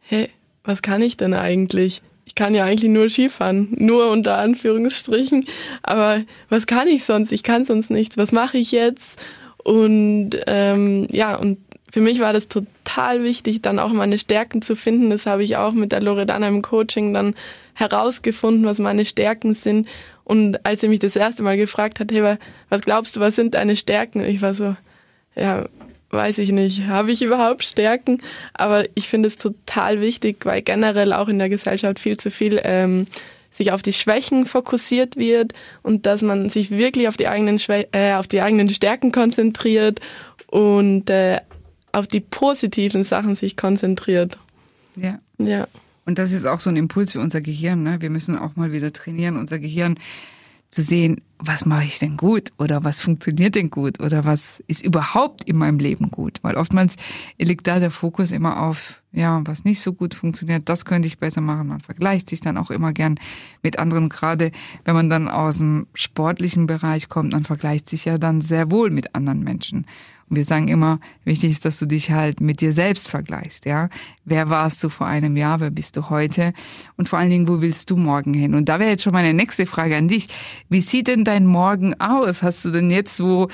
hey, 0.00 0.30
was 0.64 0.82
kann 0.82 1.02
ich 1.02 1.16
denn 1.16 1.34
eigentlich? 1.34 2.02
Ich 2.26 2.34
kann 2.34 2.54
ja 2.54 2.64
eigentlich 2.64 2.90
nur 2.90 3.08
Skifahren, 3.10 3.68
nur 3.76 4.10
unter 4.10 4.38
Anführungsstrichen. 4.38 5.46
Aber 5.82 6.22
was 6.48 6.66
kann 6.66 6.88
ich 6.88 7.04
sonst? 7.04 7.32
Ich 7.32 7.42
kann 7.42 7.64
sonst 7.64 7.90
nichts. 7.90 8.16
Was 8.16 8.32
mache 8.32 8.58
ich 8.58 8.72
jetzt? 8.72 9.20
Und 9.64 10.30
ähm, 10.46 11.08
ja, 11.10 11.34
und 11.34 11.58
für 11.90 12.00
mich 12.00 12.20
war 12.20 12.32
das 12.32 12.48
total 12.48 13.22
wichtig, 13.22 13.62
dann 13.62 13.78
auch 13.78 13.92
meine 13.92 14.18
Stärken 14.18 14.62
zu 14.62 14.76
finden. 14.76 15.10
Das 15.10 15.26
habe 15.26 15.42
ich 15.42 15.56
auch 15.56 15.72
mit 15.72 15.92
der 15.92 16.02
Loredana 16.02 16.48
im 16.48 16.60
Coaching 16.60 17.14
dann 17.14 17.34
herausgefunden, 17.74 18.66
was 18.66 18.78
meine 18.78 19.04
Stärken 19.04 19.54
sind. 19.54 19.88
Und 20.24 20.64
als 20.66 20.80
sie 20.80 20.88
mich 20.88 21.00
das 21.00 21.16
erste 21.16 21.42
Mal 21.42 21.56
gefragt 21.56 22.00
hat, 22.00 22.12
hey, 22.12 22.36
was 22.68 22.80
glaubst 22.82 23.16
du, 23.16 23.20
was 23.20 23.36
sind 23.36 23.54
deine 23.54 23.76
Stärken? 23.76 24.24
Ich 24.24 24.42
war 24.42 24.54
so, 24.54 24.76
ja, 25.34 25.66
weiß 26.10 26.38
ich 26.38 26.52
nicht, 26.52 26.86
habe 26.86 27.12
ich 27.12 27.22
überhaupt 27.22 27.64
Stärken? 27.64 28.18
Aber 28.54 28.84
ich 28.94 29.08
finde 29.08 29.28
es 29.28 29.38
total 29.38 30.00
wichtig, 30.00 30.44
weil 30.44 30.62
generell 30.62 31.12
auch 31.12 31.28
in 31.28 31.38
der 31.38 31.48
Gesellschaft 31.48 31.98
viel 31.98 32.16
zu 32.16 32.30
viel 32.30 32.60
ähm, 32.64 33.06
sich 33.54 33.70
auf 33.72 33.82
die 33.82 33.92
Schwächen 33.92 34.46
fokussiert 34.46 35.16
wird 35.16 35.52
und 35.82 36.06
dass 36.06 36.22
man 36.22 36.48
sich 36.48 36.70
wirklich 36.70 37.06
auf 37.08 37.16
die 37.16 37.28
eigenen, 37.28 37.58
Schwä 37.58 37.86
äh, 37.92 38.14
auf 38.14 38.26
die 38.26 38.40
eigenen 38.40 38.68
Stärken 38.68 39.12
konzentriert 39.12 40.00
und 40.48 41.08
äh, 41.08 41.40
auf 41.92 42.08
die 42.08 42.20
positiven 42.20 43.04
Sachen 43.04 43.36
sich 43.36 43.56
konzentriert. 43.56 44.38
Ja. 44.96 45.20
Ja. 45.38 45.68
Und 46.04 46.18
das 46.18 46.32
ist 46.32 46.46
auch 46.46 46.60
so 46.60 46.68
ein 46.68 46.76
Impuls 46.76 47.12
für 47.12 47.20
unser 47.20 47.40
Gehirn. 47.40 47.82
Ne? 47.82 48.00
Wir 48.00 48.10
müssen 48.10 48.36
auch 48.36 48.56
mal 48.56 48.72
wieder 48.72 48.92
trainieren, 48.92 49.36
unser 49.36 49.58
Gehirn 49.58 49.98
zu 50.70 50.82
sehen, 50.82 51.20
was 51.38 51.64
mache 51.64 51.84
ich 51.84 52.00
denn 52.00 52.16
gut 52.16 52.50
oder 52.58 52.82
was 52.82 53.00
funktioniert 53.00 53.54
denn 53.54 53.70
gut 53.70 54.00
oder 54.00 54.24
was 54.24 54.62
ist 54.66 54.84
überhaupt 54.84 55.44
in 55.44 55.56
meinem 55.56 55.78
Leben 55.78 56.10
gut. 56.10 56.38
Weil 56.42 56.56
oftmals 56.56 56.96
liegt 57.38 57.66
da 57.68 57.78
der 57.78 57.92
Fokus 57.92 58.32
immer 58.32 58.60
auf, 58.62 59.02
ja, 59.14 59.40
was 59.44 59.64
nicht 59.64 59.80
so 59.80 59.92
gut 59.92 60.14
funktioniert, 60.14 60.68
das 60.68 60.84
könnte 60.84 61.06
ich 61.06 61.18
besser 61.18 61.40
machen. 61.40 61.68
Man 61.68 61.80
vergleicht 61.80 62.28
sich 62.28 62.40
dann 62.40 62.58
auch 62.58 62.70
immer 62.70 62.92
gern 62.92 63.18
mit 63.62 63.78
anderen. 63.78 64.08
Gerade 64.08 64.50
wenn 64.84 64.94
man 64.94 65.08
dann 65.08 65.28
aus 65.28 65.58
dem 65.58 65.86
sportlichen 65.94 66.66
Bereich 66.66 67.08
kommt, 67.08 67.32
man 67.32 67.44
vergleicht 67.44 67.88
sich 67.88 68.04
ja 68.04 68.18
dann 68.18 68.40
sehr 68.40 68.70
wohl 68.70 68.90
mit 68.90 69.14
anderen 69.14 69.40
Menschen. 69.40 69.86
Und 70.28 70.36
wir 70.36 70.44
sagen 70.44 70.68
immer, 70.68 71.00
wichtig 71.24 71.50
ist, 71.50 71.64
dass 71.64 71.78
du 71.78 71.86
dich 71.86 72.10
halt 72.10 72.40
mit 72.40 72.60
dir 72.60 72.72
selbst 72.72 73.08
vergleichst, 73.08 73.66
ja. 73.66 73.88
Wer 74.24 74.48
warst 74.50 74.82
du 74.82 74.88
vor 74.88 75.06
einem 75.06 75.36
Jahr? 75.36 75.60
Wer 75.60 75.70
bist 75.70 75.96
du 75.96 76.08
heute? 76.08 76.52
Und 76.96 77.08
vor 77.08 77.18
allen 77.18 77.30
Dingen, 77.30 77.46
wo 77.46 77.60
willst 77.60 77.90
du 77.90 77.96
morgen 77.96 78.32
hin? 78.32 78.54
Und 78.54 78.68
da 78.68 78.78
wäre 78.78 78.90
jetzt 78.90 79.02
schon 79.02 79.12
meine 79.12 79.34
nächste 79.34 79.66
Frage 79.66 79.96
an 79.96 80.08
dich. 80.08 80.28
Wie 80.68 80.80
sieht 80.80 81.08
denn 81.08 81.24
dein 81.24 81.46
Morgen 81.46 82.00
aus? 82.00 82.42
Hast 82.42 82.64
du 82.64 82.70
denn 82.70 82.90
jetzt, 82.90 83.20
wo 83.20 83.48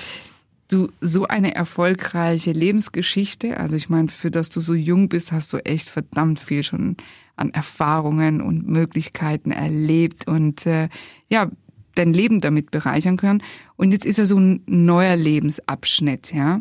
du 0.73 0.89
so 1.01 1.27
eine 1.27 1.55
erfolgreiche 1.55 2.53
Lebensgeschichte, 2.53 3.59
also 3.59 3.77
ich 3.77 3.89
meine, 3.89 4.09
für 4.09 4.31
das 4.31 4.51
du 4.51 4.61
so 4.61 4.75
jung 4.75 5.09
bist, 5.09 5.33
hast 5.33 5.53
du 5.53 5.59
echt 5.59 5.89
verdammt 5.89 6.41
viel 6.41 6.63
schon 6.63 6.97
an 7.37 7.51
Erfahrungen 7.51 8.41
und 8.41 8.69
Möglichkeiten 8.69 9.51
erlebt 9.51 10.29
und 10.29 10.67
äh, 10.67 10.89
ja, 11.29 11.51
dein 11.95 12.13
Leben 12.13 12.41
damit 12.41 12.71
bereichern 12.71 13.17
können. 13.17 13.43
Und 13.77 13.93
jetzt 13.93 14.07
ist 14.07 14.19
er 14.19 14.27
so 14.27 14.39
ein 14.39 14.63
neuer 14.67 15.17
Lebensabschnitt, 15.17 16.33
ja. 16.33 16.61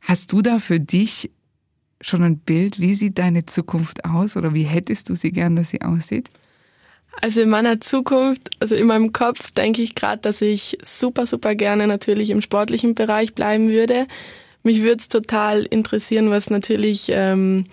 Hast 0.00 0.32
du 0.32 0.42
da 0.42 0.58
für 0.58 0.80
dich 0.80 1.30
schon 2.00 2.22
ein 2.22 2.38
Bild, 2.38 2.80
wie 2.80 2.94
sieht 2.94 3.18
deine 3.18 3.46
Zukunft 3.46 4.04
aus 4.04 4.36
oder 4.36 4.52
wie 4.52 4.64
hättest 4.64 5.08
du 5.08 5.14
sie 5.14 5.30
gern, 5.30 5.56
dass 5.56 5.70
sie 5.70 5.80
aussieht? 5.80 6.28
Also 7.20 7.40
in 7.40 7.48
meiner 7.48 7.80
Zukunft, 7.80 8.50
also 8.60 8.74
in 8.74 8.86
meinem 8.86 9.12
Kopf 9.12 9.50
denke 9.52 9.82
ich 9.82 9.94
gerade, 9.94 10.20
dass 10.20 10.40
ich 10.40 10.78
super, 10.82 11.26
super 11.26 11.54
gerne 11.54 11.86
natürlich 11.86 12.30
im 12.30 12.42
sportlichen 12.42 12.94
Bereich 12.94 13.34
bleiben 13.34 13.68
würde. 13.68 14.06
Mich 14.62 14.82
würde 14.82 14.96
es 14.98 15.08
total 15.08 15.62
interessieren, 15.62 16.30
was 16.30 16.50
natürlich 16.50 17.06
ähm, 17.10 17.66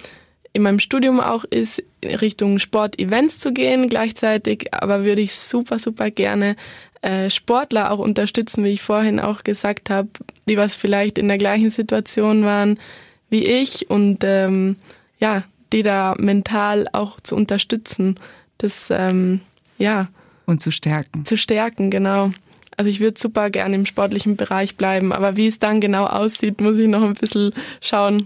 in 0.54 0.62
meinem 0.62 0.80
Studium 0.80 1.20
auch 1.20 1.44
ist, 1.46 1.84
Richtung 2.04 2.60
Sportevents 2.60 3.40
zu 3.40 3.52
gehen. 3.52 3.90
Gleichzeitig 3.90 4.74
aber 4.74 5.04
würde 5.04 5.22
ich 5.22 5.34
super, 5.36 5.80
super 5.80 6.12
gerne 6.12 6.56
äh, 7.02 7.30
Sportler 7.30 7.92
auch 7.92 8.00
unterstützen, 8.00 8.64
wie 8.64 8.72
ich 8.72 8.82
vorhin 8.82 9.20
auch 9.20 9.44
gesagt 9.44 9.90
habe, 9.90 10.10
die 10.48 10.58
was 10.58 10.76
vielleicht 10.76 11.18
in 11.18 11.28
der 11.28 11.38
gleichen 11.38 11.70
Situation 11.70 12.44
waren 12.44 12.78
wie 13.32 13.46
ich 13.46 13.90
und 13.90 14.24
ähm, 14.24 14.76
ja, 15.20 15.44
die 15.74 15.82
da 15.82 16.14
mental 16.20 16.88
auch 16.92 17.20
zu 17.20 17.36
unterstützen, 17.36 18.16
das 18.62 18.90
ähm, 18.92 19.42
ja 19.78 20.08
und 20.46 20.62
zu 20.62 20.72
stärken. 20.72 21.26
Zu 21.26 21.38
stärken, 21.38 21.90
genau. 21.90 22.32
Also 22.78 22.90
ich 22.90 23.00
würde 23.00 23.20
super 23.20 23.50
gerne 23.50 23.76
im 23.76 23.86
sportlichen 23.86 24.38
Bereich 24.38 24.76
bleiben, 24.76 25.14
aber 25.14 25.38
wie 25.38 25.48
es 25.48 25.60
dann 25.60 25.82
genau 25.82 26.06
aussieht, 26.06 26.62
muss 26.62 26.78
ich 26.78 26.88
noch 26.88 27.04
ein 27.04 27.14
bisschen 27.14 27.54
schauen. 27.82 28.26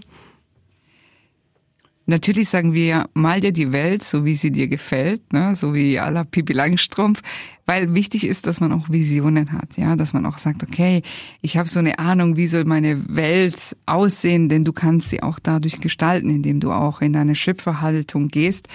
Natürlich 2.08 2.48
sagen 2.48 2.72
wir, 2.72 3.08
mal 3.14 3.40
dir 3.40 3.52
die 3.52 3.72
Welt, 3.72 4.04
so 4.04 4.24
wie 4.24 4.36
sie 4.36 4.52
dir 4.52 4.68
gefällt, 4.68 5.32
ne? 5.32 5.56
so 5.56 5.74
wie 5.74 5.98
aller 5.98 6.24
Pipi 6.24 6.52
Langstrumpf, 6.52 7.20
weil 7.66 7.94
wichtig 7.94 8.24
ist, 8.24 8.46
dass 8.46 8.60
man 8.60 8.72
auch 8.72 8.88
Visionen 8.88 9.50
hat, 9.50 9.76
ja, 9.76 9.96
dass 9.96 10.12
man 10.12 10.24
auch 10.24 10.38
sagt, 10.38 10.62
okay, 10.62 11.02
ich 11.42 11.56
habe 11.56 11.68
so 11.68 11.80
eine 11.80 11.98
Ahnung, 11.98 12.36
wie 12.36 12.46
soll 12.46 12.64
meine 12.64 13.16
Welt 13.16 13.76
aussehen, 13.86 14.48
denn 14.48 14.62
du 14.62 14.72
kannst 14.72 15.10
sie 15.10 15.20
auch 15.20 15.40
dadurch 15.40 15.80
gestalten, 15.80 16.30
indem 16.30 16.60
du 16.60 16.70
auch 16.70 17.00
in 17.00 17.12
deine 17.12 17.34
Schöpferhaltung 17.34 18.28
gehst 18.28 18.68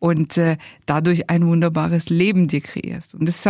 und 0.00 0.36
äh, 0.36 0.56
dadurch 0.86 1.30
ein 1.30 1.46
wunderbares 1.46 2.08
Leben 2.08 2.48
dir 2.48 2.60
kreierst. 2.60 3.14
Und 3.14 3.28
das, 3.28 3.46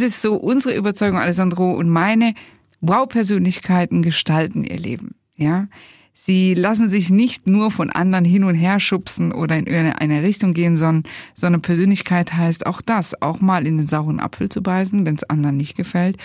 ist 0.00 0.22
so 0.22 0.34
unsere 0.34 0.76
Überzeugung, 0.76 1.18
Alessandro, 1.18 1.72
und 1.72 1.88
meine 1.88 2.34
Wow-Persönlichkeiten 2.80 4.02
gestalten 4.02 4.62
ihr 4.62 4.78
Leben, 4.78 5.16
ja. 5.34 5.66
Sie 6.14 6.52
lassen 6.52 6.90
sich 6.90 7.08
nicht 7.08 7.46
nur 7.46 7.70
von 7.70 7.88
anderen 7.88 8.26
hin 8.26 8.44
und 8.44 8.54
her 8.54 8.80
schubsen 8.80 9.32
oder 9.32 9.56
in 9.56 9.66
eine 9.66 10.22
Richtung 10.22 10.52
gehen, 10.52 10.76
sondern, 10.76 11.10
sondern 11.34 11.62
Persönlichkeit 11.62 12.34
heißt 12.34 12.66
auch 12.66 12.82
das, 12.82 13.20
auch 13.22 13.40
mal 13.40 13.66
in 13.66 13.78
den 13.78 13.86
sauren 13.86 14.20
Apfel 14.20 14.50
zu 14.50 14.62
beißen, 14.62 15.06
wenn 15.06 15.16
es 15.16 15.24
anderen 15.24 15.56
nicht 15.56 15.74
gefällt, 15.74 16.18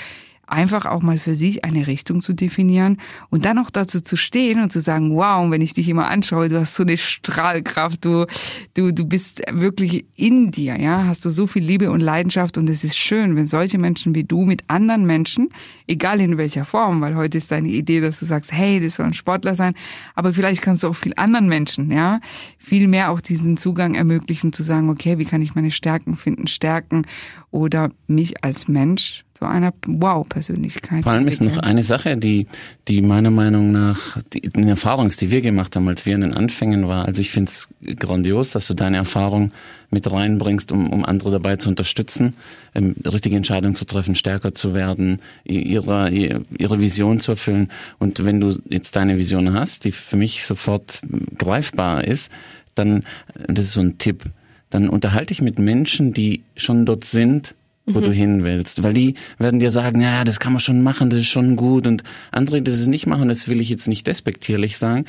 einfach 0.48 0.86
auch 0.86 1.02
mal 1.02 1.18
für 1.18 1.36
sich 1.36 1.66
eine 1.66 1.88
Richtung 1.88 2.22
zu 2.22 2.34
definieren 2.34 2.98
und 3.30 3.46
dann 3.46 3.58
auch 3.60 3.70
dazu 3.70 4.02
zu 4.02 4.16
stehen 4.16 4.62
und 4.62 4.72
zu 4.72 4.80
sagen, 4.80 5.16
wow, 5.16 5.50
wenn 5.52 5.62
ich 5.62 5.74
dich 5.74 5.90
immer 5.90 6.08
anschaue, 6.08 6.48
du 6.48 6.60
hast 6.60 6.76
so 6.76 6.84
eine 6.84 6.98
Strahlkraft, 6.98 8.06
du, 8.06 8.26
du, 8.74 8.94
du 8.94 9.06
bist 9.06 9.42
wirklich 9.52 10.06
in 10.16 10.52
dir, 10.52 10.80
ja, 10.80 11.04
hast 11.06 11.26
du 11.26 11.30
so 11.30 11.48
viel 11.48 11.64
Liebe 11.64 11.92
und 11.92 12.00
Leidenschaft 12.00 12.58
und 12.58 12.70
es 12.70 12.84
ist 12.84 12.98
schön, 12.98 13.36
wenn 13.36 13.46
solche 13.46 13.78
Menschen 13.78 14.16
wie 14.16 14.24
du 14.24 14.46
mit 14.46 14.64
anderen 14.70 15.06
Menschen, 15.06 15.50
egal 15.86 16.22
in 16.22 16.38
welcher 16.38 16.66
Form, 16.66 17.02
weil 17.02 17.16
heute 17.16 17.38
ist 17.38 17.52
deine 17.52 17.68
Idee, 17.68 18.00
dass 18.00 18.20
du 18.20 18.26
sagst, 18.26 18.54
hey, 18.54 18.80
das 18.80 18.96
soll 18.96 19.08
ein 19.08 19.14
Sportler 19.14 19.54
sein, 19.54 19.74
aber 20.16 20.34
vielleicht 20.34 20.62
kannst 20.62 20.84
du 20.84 20.88
auch 20.88 20.96
viel 20.96 21.14
anderen 21.18 21.50
Menschen, 21.50 21.92
ja, 21.92 22.22
viel 22.58 22.88
mehr 22.88 23.12
auch 23.12 23.20
diesen 23.20 23.58
Zugang 23.58 23.96
ermöglichen, 23.96 24.54
zu 24.54 24.64
sagen, 24.64 24.90
okay, 24.90 25.18
wie 25.18 25.26
kann 25.26 25.42
ich 25.42 25.56
meine 25.56 25.72
Stärken 25.72 26.16
finden, 26.16 26.48
stärken 26.48 27.06
oder 27.52 27.92
mich 28.08 28.44
als 28.44 28.68
Mensch 28.68 29.26
zu 29.38 29.46
einer 29.46 29.72
Wow-Persönlichkeit. 29.86 31.04
Vor 31.04 31.12
allem 31.12 31.28
ist 31.28 31.42
noch 31.42 31.60
eine 31.60 31.84
Sache, 31.84 32.18
die, 32.18 32.48
die 32.88 33.04
meiner 33.04 33.30
Meinung 33.30 33.72
nach, 33.72 34.18
die, 34.34 34.50
eine 34.56 34.72
Erfahrung, 34.72 35.10
die 35.10 35.30
wir 35.30 35.42
gemacht 35.42 35.76
haben, 35.76 35.88
als 35.88 36.08
wir 36.08 36.16
in 36.16 36.22
den 36.22 36.34
Anfängen 36.34 36.88
war. 36.88 37.06
Also 37.06 37.22
ich 37.22 37.30
finde 37.30 37.52
es 37.52 37.70
grandios, 37.98 38.52
dass 38.52 38.66
du 38.66 38.74
deine 38.74 38.98
Erfahrung 38.98 39.52
mit 39.92 40.12
reinbringst, 40.12 40.72
um, 40.72 40.92
um 40.92 41.06
andere 41.06 41.30
dabei 41.30 41.58
zu 41.58 41.70
unterstützen, 41.70 42.34
ähm, 42.74 42.96
richtige 43.06 43.36
Entscheidungen 43.36 43.76
zu 43.76 43.86
treffen, 43.86 44.16
stärker 44.16 44.56
zu 44.56 44.74
werden, 44.74 45.20
ihre, 45.44 46.10
ihre 46.10 46.80
Vision 46.80 47.20
zu 47.20 47.34
erfüllen. 47.34 47.72
Und 48.00 48.26
wenn 48.26 48.40
du 48.40 48.58
jetzt 48.70 48.96
deine 48.96 49.18
Vision 49.18 49.54
hast, 49.54 49.86
die 49.86 49.92
für 49.92 50.18
mich 50.18 50.46
sofort 50.46 51.02
greifbar 51.38 52.06
ist, 52.06 52.32
dann, 52.74 53.04
das 53.48 53.66
ist 53.66 53.74
so 53.74 53.82
ein 53.82 54.00
Tipp, 54.00 54.24
dann 54.72 54.90
unterhalte 54.90 55.32
ich 55.32 55.42
mit 55.42 55.60
Menschen, 55.60 56.12
die 56.12 56.42
schon 56.56 56.88
dort 56.88 57.06
sind, 57.06 57.54
wo 57.88 58.00
mhm. 58.00 58.04
du 58.04 58.12
hin 58.12 58.44
willst. 58.44 58.84
Weil 58.84 58.94
die 58.94 59.16
werden 59.40 59.60
dir 59.60 59.72
sagen, 59.72 60.02
ja, 60.02 60.24
das 60.24 60.40
kann 60.40 60.54
man 60.54 60.60
schon 60.60 60.84
machen, 60.84 61.10
das 61.10 61.22
ist 61.22 61.30
schon 61.30 61.56
gut. 61.56 61.88
Und 61.88 62.04
andere, 62.32 62.62
die 62.62 62.70
das 62.70 62.86
nicht 62.88 63.08
machen, 63.08 63.30
das 63.30 63.48
will 63.48 63.62
ich 63.62 63.70
jetzt 63.70 63.88
nicht 63.88 64.06
despektierlich 64.06 64.78
sagen 64.78 65.06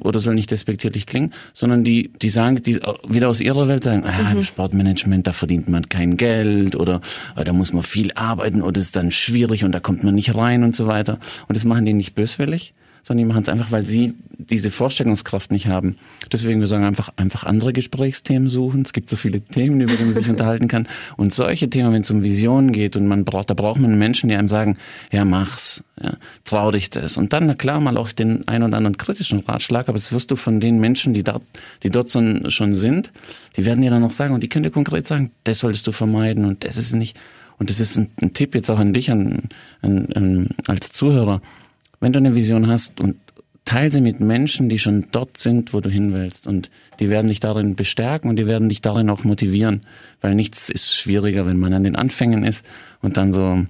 oder 0.00 0.20
soll 0.20 0.34
nicht 0.34 0.50
despektierlich 0.50 1.06
klingen, 1.06 1.32
sondern 1.54 1.84
die, 1.84 2.12
die 2.20 2.28
sagen, 2.28 2.60
die 2.62 2.78
wieder 3.08 3.28
aus 3.28 3.40
ihrer 3.40 3.68
Welt 3.68 3.84
sagen, 3.84 4.04
ah, 4.04 4.32
im 4.32 4.38
mhm. 4.38 4.44
Sportmanagement, 4.44 5.26
da 5.26 5.32
verdient 5.32 5.68
man 5.68 5.88
kein 5.88 6.16
Geld 6.16 6.76
oder 6.76 7.00
ah, 7.34 7.44
da 7.44 7.52
muss 7.52 7.72
man 7.72 7.82
viel 7.82 8.12
arbeiten 8.14 8.62
oder 8.62 8.78
ist 8.78 8.96
dann 8.96 9.10
schwierig 9.10 9.64
und 9.64 9.72
da 9.72 9.80
kommt 9.80 10.04
man 10.04 10.14
nicht 10.14 10.34
rein 10.34 10.62
und 10.62 10.76
so 10.76 10.86
weiter. 10.86 11.18
Und 11.48 11.56
das 11.56 11.64
machen 11.64 11.86
die 11.86 11.94
nicht 11.94 12.14
böswillig, 12.14 12.74
sondern 13.08 13.26
die 13.26 13.28
machen 13.28 13.42
es 13.42 13.48
einfach, 13.48 13.72
weil 13.72 13.86
sie 13.86 14.14
diese 14.36 14.70
Vorstellungskraft 14.70 15.50
nicht 15.50 15.66
haben. 15.66 15.96
Deswegen 16.30 16.60
wir 16.60 16.66
sagen 16.66 16.84
einfach 16.84 17.10
einfach 17.16 17.44
andere 17.44 17.72
Gesprächsthemen 17.72 18.50
suchen. 18.50 18.82
Es 18.82 18.92
gibt 18.92 19.08
so 19.08 19.16
viele 19.16 19.40
Themen, 19.40 19.80
über 19.80 19.94
die 19.94 20.04
man 20.04 20.12
sich 20.12 20.28
unterhalten 20.30 20.68
kann. 20.68 20.86
Und 21.16 21.32
solche 21.32 21.70
Themen, 21.70 21.92
wenn 21.94 22.02
es 22.02 22.10
um 22.10 22.22
Visionen 22.22 22.70
geht 22.70 22.96
und 22.96 23.08
man 23.08 23.24
braucht, 23.24 23.48
da 23.48 23.54
braucht 23.54 23.80
man 23.80 23.98
Menschen, 23.98 24.28
die 24.28 24.36
einem 24.36 24.50
sagen, 24.50 24.76
ja 25.10 25.24
mach's, 25.24 25.82
ja, 26.02 26.12
trau 26.44 26.70
dich 26.70 26.90
das. 26.90 27.16
Und 27.16 27.32
dann 27.32 27.46
na 27.46 27.54
klar 27.54 27.80
mal 27.80 27.96
auch 27.96 28.12
den 28.12 28.46
ein 28.46 28.62
oder 28.62 28.76
anderen 28.76 28.98
kritischen 28.98 29.40
Ratschlag, 29.40 29.88
aber 29.88 29.96
das 29.96 30.12
wirst 30.12 30.30
du 30.30 30.36
von 30.36 30.60
den 30.60 30.78
Menschen, 30.78 31.14
die 31.14 31.22
dort, 31.22 31.42
die 31.82 31.88
dort 31.88 32.10
so, 32.10 32.20
schon 32.50 32.74
sind, 32.74 33.10
die 33.56 33.64
werden 33.64 33.80
dir 33.80 33.90
dann 33.90 34.02
noch 34.02 34.12
sagen 34.12 34.34
und 34.34 34.42
die 34.42 34.48
können 34.48 34.64
dir 34.64 34.70
konkret 34.70 35.06
sagen, 35.06 35.30
das 35.44 35.60
solltest 35.60 35.86
du 35.86 35.92
vermeiden 35.92 36.44
und 36.44 36.62
das 36.62 36.76
ist 36.76 36.92
nicht. 36.92 37.16
Und 37.58 37.70
das 37.70 37.80
ist 37.80 37.96
ein, 37.96 38.10
ein 38.20 38.34
Tipp 38.34 38.54
jetzt 38.54 38.70
auch 38.70 38.78
an 38.78 38.92
dich, 38.92 39.10
an, 39.10 39.48
an, 39.80 40.06
an, 40.14 40.48
als 40.66 40.92
Zuhörer 40.92 41.40
wenn 42.00 42.12
du 42.12 42.18
eine 42.18 42.34
Vision 42.34 42.66
hast 42.66 43.00
und 43.00 43.16
teile 43.68 43.92
sie 43.92 44.00
mit 44.00 44.20
Menschen, 44.20 44.68
die 44.68 44.78
schon 44.78 45.06
dort 45.12 45.36
sind, 45.36 45.74
wo 45.74 45.80
du 45.80 45.90
hin 45.90 46.14
willst. 46.14 46.46
Und 46.46 46.70
die 47.00 47.10
werden 47.10 47.28
dich 47.28 47.40
darin 47.40 47.76
bestärken 47.76 48.30
und 48.30 48.36
die 48.36 48.46
werden 48.46 48.68
dich 48.68 48.80
darin 48.80 49.10
auch 49.10 49.24
motivieren. 49.24 49.82
Weil 50.20 50.34
nichts 50.34 50.70
ist 50.70 50.96
schwieriger, 50.96 51.46
wenn 51.46 51.58
man 51.58 51.74
an 51.74 51.84
den 51.84 51.94
Anfängen 51.94 52.44
ist 52.44 52.64
und 53.02 53.18
dann 53.18 53.34
so, 53.34 53.66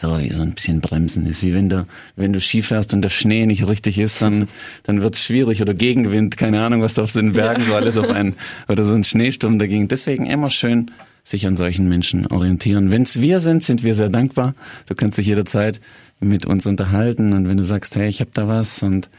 so, 0.00 0.18
so 0.30 0.42
ein 0.42 0.52
bisschen 0.52 0.80
bremsen 0.80 1.26
ist. 1.26 1.42
Wie 1.42 1.54
wenn 1.54 1.68
du, 1.68 1.86
wenn 2.16 2.32
du 2.32 2.40
Ski 2.40 2.60
fährst 2.60 2.92
und 2.92 3.02
der 3.02 3.08
Schnee 3.10 3.46
nicht 3.46 3.66
richtig 3.66 3.98
ist, 3.98 4.20
dann, 4.20 4.48
dann 4.82 5.00
wird 5.00 5.14
es 5.14 5.22
schwierig 5.22 5.62
oder 5.62 5.74
Gegenwind, 5.74 6.36
keine 6.36 6.62
Ahnung, 6.62 6.82
was 6.82 6.94
da 6.94 7.04
auf 7.04 7.12
den 7.12 7.34
Bergen 7.34 7.62
ja. 7.62 7.68
so 7.68 7.74
alles 7.74 7.96
auf 7.96 8.10
einen, 8.10 8.34
oder 8.68 8.82
so 8.82 8.94
ein 8.94 9.04
Schneesturm 9.04 9.60
dagegen. 9.60 9.86
Deswegen 9.86 10.26
immer 10.26 10.50
schön 10.50 10.90
sich 11.22 11.46
an 11.46 11.56
solchen 11.56 11.88
Menschen 11.88 12.26
orientieren. 12.26 12.90
Wenn 12.90 13.02
es 13.02 13.20
wir 13.20 13.40
sind, 13.40 13.62
sind 13.62 13.82
wir 13.82 13.94
sehr 13.94 14.10
dankbar. 14.10 14.54
Du 14.86 14.94
kannst 14.94 15.18
dich 15.18 15.26
jederzeit 15.26 15.80
mit 16.24 16.46
uns 16.46 16.66
unterhalten 16.66 17.32
und 17.32 17.48
wenn 17.48 17.56
du 17.56 17.64
sagst, 17.64 17.96
hey, 17.96 18.08
ich 18.08 18.20
habe 18.20 18.30
da 18.32 18.48
was 18.48 18.82
und 18.82 19.10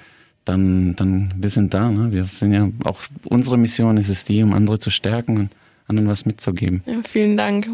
dann, 0.43 0.95
dann 0.95 1.33
wir 1.37 1.49
sind 1.49 1.73
da. 1.73 1.91
Ne? 1.91 2.11
Wir 2.11 2.25
sind 2.25 2.53
ja 2.53 2.69
auch 2.83 3.01
unsere 3.25 3.57
Mission 3.57 3.97
ist 3.97 4.09
es 4.09 4.25
die, 4.25 4.43
um 4.43 4.53
andere 4.53 4.79
zu 4.79 4.91
stärken 4.91 5.37
und 5.37 5.49
anderen 5.87 6.09
was 6.09 6.25
mitzugeben. 6.25 6.83
Ja, 6.85 7.01
vielen 7.07 7.37
Dank. 7.37 7.69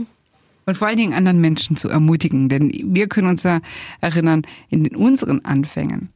Und 0.65 0.77
vor 0.77 0.87
allen 0.87 0.97
Dingen 0.97 1.13
anderen 1.13 1.41
Menschen 1.41 1.75
zu 1.75 1.89
ermutigen, 1.89 2.47
denn 2.47 2.71
wir 2.85 3.07
können 3.07 3.27
uns 3.27 3.43
ja 3.43 3.59
erinnern, 3.99 4.43
in 4.69 4.95
unseren 4.95 5.43
Anfängen, 5.43 6.09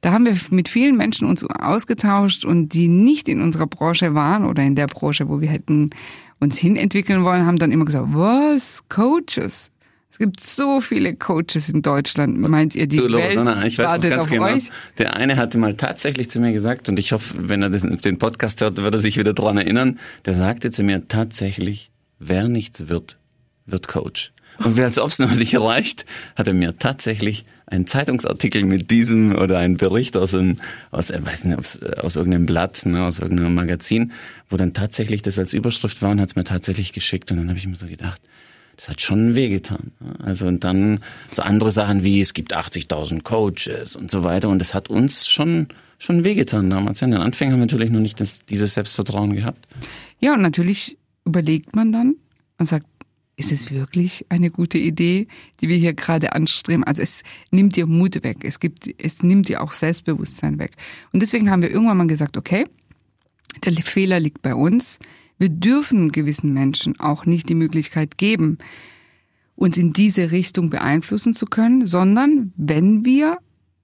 da 0.00 0.12
haben 0.12 0.26
wir 0.26 0.36
mit 0.50 0.68
vielen 0.68 0.96
Menschen 0.96 1.26
uns 1.26 1.44
ausgetauscht 1.44 2.44
und 2.44 2.74
die 2.74 2.88
nicht 2.88 3.28
in 3.28 3.40
unserer 3.40 3.66
Branche 3.66 4.14
waren 4.14 4.44
oder 4.44 4.62
in 4.62 4.74
der 4.74 4.86
Branche, 4.86 5.28
wo 5.28 5.40
wir 5.40 5.48
hätten 5.48 5.90
uns 6.40 6.58
hinentwickeln 6.58 7.24
wollen, 7.24 7.46
haben 7.46 7.58
dann 7.58 7.72
immer 7.72 7.84
gesagt, 7.84 8.08
was? 8.10 8.86
Coaches? 8.88 9.70
Es 10.14 10.18
gibt 10.18 10.38
so 10.38 10.80
viele 10.80 11.16
Coaches 11.16 11.68
in 11.68 11.82
Deutschland. 11.82 12.38
Meint 12.38 12.76
ihr, 12.76 12.86
die 12.86 12.98
Du, 12.98 13.02
Welt 13.02 13.34
Loredana, 13.34 13.66
ich 13.66 13.78
weiß 13.78 13.86
wartet 13.88 14.10
ganz 14.12 14.22
auf 14.22 14.30
genau. 14.30 14.44
euch? 14.44 14.70
Der 14.96 15.16
eine 15.16 15.36
hatte 15.36 15.58
mal 15.58 15.74
tatsächlich 15.74 16.30
zu 16.30 16.38
mir 16.38 16.52
gesagt, 16.52 16.88
und 16.88 17.00
ich 17.00 17.10
hoffe, 17.10 17.34
wenn 17.36 17.62
er 17.62 17.70
den 17.70 18.18
Podcast 18.18 18.60
hört, 18.60 18.76
wird 18.76 18.94
er 18.94 19.00
sich 19.00 19.18
wieder 19.18 19.32
dran 19.32 19.56
erinnern, 19.56 19.98
der 20.24 20.36
sagte 20.36 20.70
zu 20.70 20.84
mir 20.84 21.08
tatsächlich, 21.08 21.90
wer 22.20 22.46
nichts 22.46 22.86
wird, 22.86 23.18
wird 23.66 23.88
Coach. 23.88 24.32
Und 24.58 24.78
als 24.78 25.00
ob 25.00 25.10
es 25.10 25.18
noch 25.18 25.34
nicht 25.34 25.58
reicht, 25.58 26.06
hat 26.36 26.46
er 26.46 26.54
mir 26.54 26.78
tatsächlich 26.78 27.44
einen 27.66 27.88
Zeitungsartikel 27.88 28.62
mit 28.62 28.92
diesem 28.92 29.34
oder 29.34 29.58
einen 29.58 29.78
Bericht 29.78 30.16
aus 30.16 30.32
einem, 30.32 30.58
aus, 30.92 31.10
ich 31.10 31.26
weiß 31.26 31.46
nicht, 31.46 31.58
ob's, 31.58 31.78
äh, 31.78 31.96
aus 31.98 32.14
irgendeinem 32.14 32.46
Blatt, 32.46 32.86
ne, 32.86 33.04
aus 33.04 33.18
irgendeinem 33.18 33.56
Magazin, 33.56 34.12
wo 34.48 34.56
dann 34.56 34.74
tatsächlich 34.74 35.22
das 35.22 35.40
als 35.40 35.54
Überschrift 35.54 36.02
war 36.02 36.12
und 36.12 36.20
hat 36.20 36.28
es 36.28 36.36
mir 36.36 36.44
tatsächlich 36.44 36.92
geschickt. 36.92 37.32
Und 37.32 37.38
dann 37.38 37.48
habe 37.48 37.58
ich 37.58 37.66
mir 37.66 37.74
so 37.74 37.88
gedacht, 37.88 38.20
das 38.76 38.88
hat 38.88 39.00
schon 39.00 39.34
wehgetan. 39.34 39.92
Also 40.18 40.46
und 40.46 40.64
dann 40.64 41.00
so 41.32 41.42
andere 41.42 41.70
Sachen 41.70 42.04
wie 42.04 42.20
es 42.20 42.34
gibt 42.34 42.56
80.000 42.56 43.22
Coaches 43.22 43.96
und 43.96 44.10
so 44.10 44.24
weiter 44.24 44.48
und 44.48 44.58
das 44.58 44.74
hat 44.74 44.90
uns 44.90 45.28
schon 45.28 45.68
schon 45.98 46.24
wehgetan 46.24 46.68
damals. 46.70 47.00
Ja, 47.00 47.06
in 47.06 47.12
den 47.12 47.20
Anfängen 47.20 47.52
haben 47.52 47.60
wir 47.60 47.66
natürlich 47.66 47.90
noch 47.90 48.00
nicht 48.00 48.20
das, 48.20 48.44
dieses 48.44 48.74
Selbstvertrauen 48.74 49.34
gehabt. 49.34 49.66
Ja, 50.20 50.34
und 50.34 50.42
natürlich 50.42 50.98
überlegt 51.24 51.74
man 51.74 51.92
dann 51.92 52.16
und 52.58 52.66
sagt, 52.66 52.86
ist 53.36 53.50
es 53.50 53.72
wirklich 53.72 54.26
eine 54.28 54.50
gute 54.50 54.78
Idee, 54.78 55.26
die 55.60 55.68
wir 55.68 55.76
hier 55.76 55.94
gerade 55.94 56.32
anstreben? 56.34 56.84
Also 56.84 57.02
es 57.02 57.22
nimmt 57.50 57.74
dir 57.74 57.86
Mut 57.86 58.22
weg. 58.22 58.38
Es 58.42 58.60
gibt, 58.60 58.88
es 59.02 59.22
nimmt 59.22 59.48
dir 59.48 59.62
auch 59.62 59.72
Selbstbewusstsein 59.72 60.58
weg. 60.58 60.72
Und 61.12 61.20
deswegen 61.20 61.50
haben 61.50 61.62
wir 61.62 61.70
irgendwann 61.70 61.96
mal 61.96 62.06
gesagt, 62.06 62.36
okay, 62.36 62.64
der 63.64 63.72
Fehler 63.74 64.20
liegt 64.20 64.42
bei 64.42 64.54
uns. 64.54 64.98
Wir 65.38 65.48
dürfen 65.48 66.12
gewissen 66.12 66.52
Menschen 66.52 66.98
auch 67.00 67.26
nicht 67.26 67.48
die 67.48 67.54
Möglichkeit 67.54 68.18
geben, 68.18 68.58
uns 69.56 69.76
in 69.76 69.92
diese 69.92 70.30
Richtung 70.30 70.70
beeinflussen 70.70 71.34
zu 71.34 71.46
können, 71.46 71.86
sondern 71.86 72.52
wenn 72.56 73.04
wir 73.04 73.38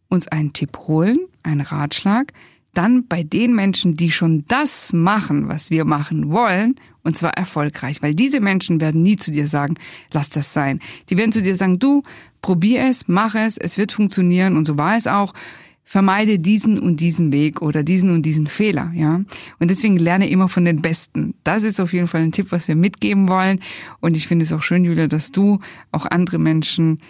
uns 0.08 0.28
einen 0.28 0.52
Tipp 0.52 0.76
holen, 0.78 1.18
einen 1.42 1.60
Ratschlag, 1.60 2.32
dann 2.74 3.06
bei 3.08 3.22
den 3.22 3.54
Menschen, 3.54 3.96
die 3.96 4.10
schon 4.10 4.44
das 4.46 4.92
machen, 4.92 5.48
was 5.48 5.70
wir 5.70 5.84
machen 5.84 6.30
wollen, 6.30 6.76
und 7.02 7.16
zwar 7.16 7.32
erfolgreich. 7.32 8.02
Weil 8.02 8.14
diese 8.14 8.40
Menschen 8.40 8.80
werden 8.80 9.02
nie 9.02 9.16
zu 9.16 9.30
dir 9.30 9.48
sagen, 9.48 9.74
lass 10.12 10.30
das 10.30 10.52
sein. 10.52 10.80
Die 11.08 11.16
werden 11.16 11.32
zu 11.32 11.42
dir 11.42 11.56
sagen, 11.56 11.78
du, 11.78 12.02
probier 12.42 12.84
es, 12.84 13.08
mach 13.08 13.34
es, 13.34 13.56
es 13.56 13.76
wird 13.76 13.92
funktionieren 13.92 14.56
und 14.56 14.66
so 14.66 14.78
war 14.78 14.96
es 14.96 15.06
auch. 15.06 15.32
Vermeide 15.90 16.38
diesen 16.38 16.78
und 16.78 17.00
diesen 17.00 17.32
Weg 17.32 17.62
oder 17.62 17.82
diesen 17.82 18.10
und 18.10 18.22
diesen 18.22 18.46
Fehler, 18.46 18.92
ja. 18.94 19.22
Und 19.58 19.70
deswegen 19.72 19.96
lerne 19.96 20.30
immer 20.30 20.48
von 20.48 20.64
den 20.64 20.82
Besten. 20.82 21.34
Das 21.42 21.64
ist 21.64 21.80
auf 21.80 21.92
jeden 21.92 22.06
Fall 22.06 22.20
ein 22.20 22.30
Tipp, 22.30 22.52
was 22.52 22.68
wir 22.68 22.76
mitgeben 22.76 23.28
wollen. 23.28 23.58
Und 23.98 24.16
ich 24.16 24.28
finde 24.28 24.44
es 24.44 24.52
auch 24.52 24.62
schön, 24.62 24.84
Julia, 24.84 25.08
dass 25.08 25.32
du 25.32 25.58
auch 25.90 26.06
andere 26.06 26.38
Menschen 26.38 27.00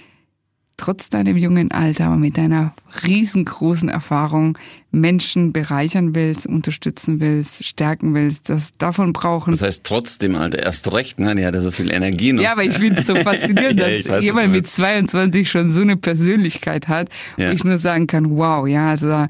trotz 0.81 1.11
deinem 1.11 1.37
jungen 1.37 1.71
Alter, 1.71 2.07
aber 2.07 2.17
mit 2.17 2.37
deiner 2.39 2.73
riesengroßen 3.07 3.89
Erfahrung 3.89 4.57
Menschen 4.91 5.53
bereichern 5.53 6.15
willst, 6.15 6.47
unterstützen 6.47 7.21
willst, 7.21 7.65
stärken 7.67 8.15
willst. 8.15 8.49
Das 8.49 8.73
davon 8.79 9.13
brauchen. 9.13 9.53
Das 9.53 9.63
heißt 9.63 9.85
trotzdem, 9.85 10.35
Alter, 10.35 10.59
erst 10.61 10.91
recht, 10.93 11.21
ne? 11.21 11.35
Die 11.37 11.45
hat 11.45 11.55
ja 11.55 11.61
so 11.61 11.71
viel 11.71 11.91
Energie 11.93 12.33
noch. 12.33 12.43
Ja, 12.43 12.53
aber 12.53 12.65
ich 12.65 12.75
finde 12.75 13.01
es 13.01 13.07
so 13.07 13.15
faszinierend, 13.15 13.79
Ja, 13.81 13.89
dass 13.89 14.09
weiß, 14.09 14.25
jemand 14.25 14.47
mit 14.49 14.63
meinst. 14.63 14.75
22 14.77 15.51
schon 15.51 15.71
so 15.73 15.83
eine 15.83 15.97
Persönlichkeit 15.97 16.89
hat, 16.89 17.09
Ja. 17.37 17.49
wo 17.51 17.53
ich 17.53 17.63
nur 17.65 17.79
sagen 17.79 18.07
kann, 18.07 18.37
wow, 18.37 18.67
ja, 18.67 18.89
also 18.89 19.09
da, 19.09 19.29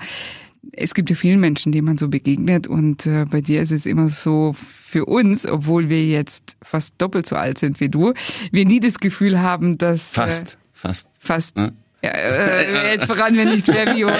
es 0.73 0.95
gibt 0.95 1.11
ja 1.11 1.17
vielen 1.17 1.41
Menschen, 1.41 1.73
denen 1.73 1.87
man 1.87 1.99
so 1.99 2.09
begegnet 2.09 2.67
und 2.69 3.07
äh, 3.07 3.25
bei 3.31 3.41
dir 3.41 3.61
ist 3.61 3.73
es 3.73 3.87
immer 3.87 4.09
so 4.09 4.55
für 4.57 5.05
uns, 5.05 5.47
obwohl 5.47 5.89
wir 5.89 6.05
jetzt 6.07 6.57
fast 6.63 6.95
doppelt 6.99 7.27
so 7.27 7.37
alt 7.37 7.59
sind 7.59 7.81
wie 7.81 7.89
du, 7.89 8.13
wir 8.51 8.65
nie 8.65 8.81
das 8.81 8.99
Gefühl 8.99 9.41
haben, 9.41 9.79
dass 9.79 10.03
Fast, 10.11 10.59
fast. 10.81 11.09
Fast 11.19 11.57
Ja. 11.57 11.73
ja, 12.03 12.11
äh, 12.11 12.93
jetzt 12.93 13.07
verraten 13.07 13.37
wir 13.37 13.45
nicht 13.45 13.69
wie, 13.69 14.05
oder? 14.05 14.16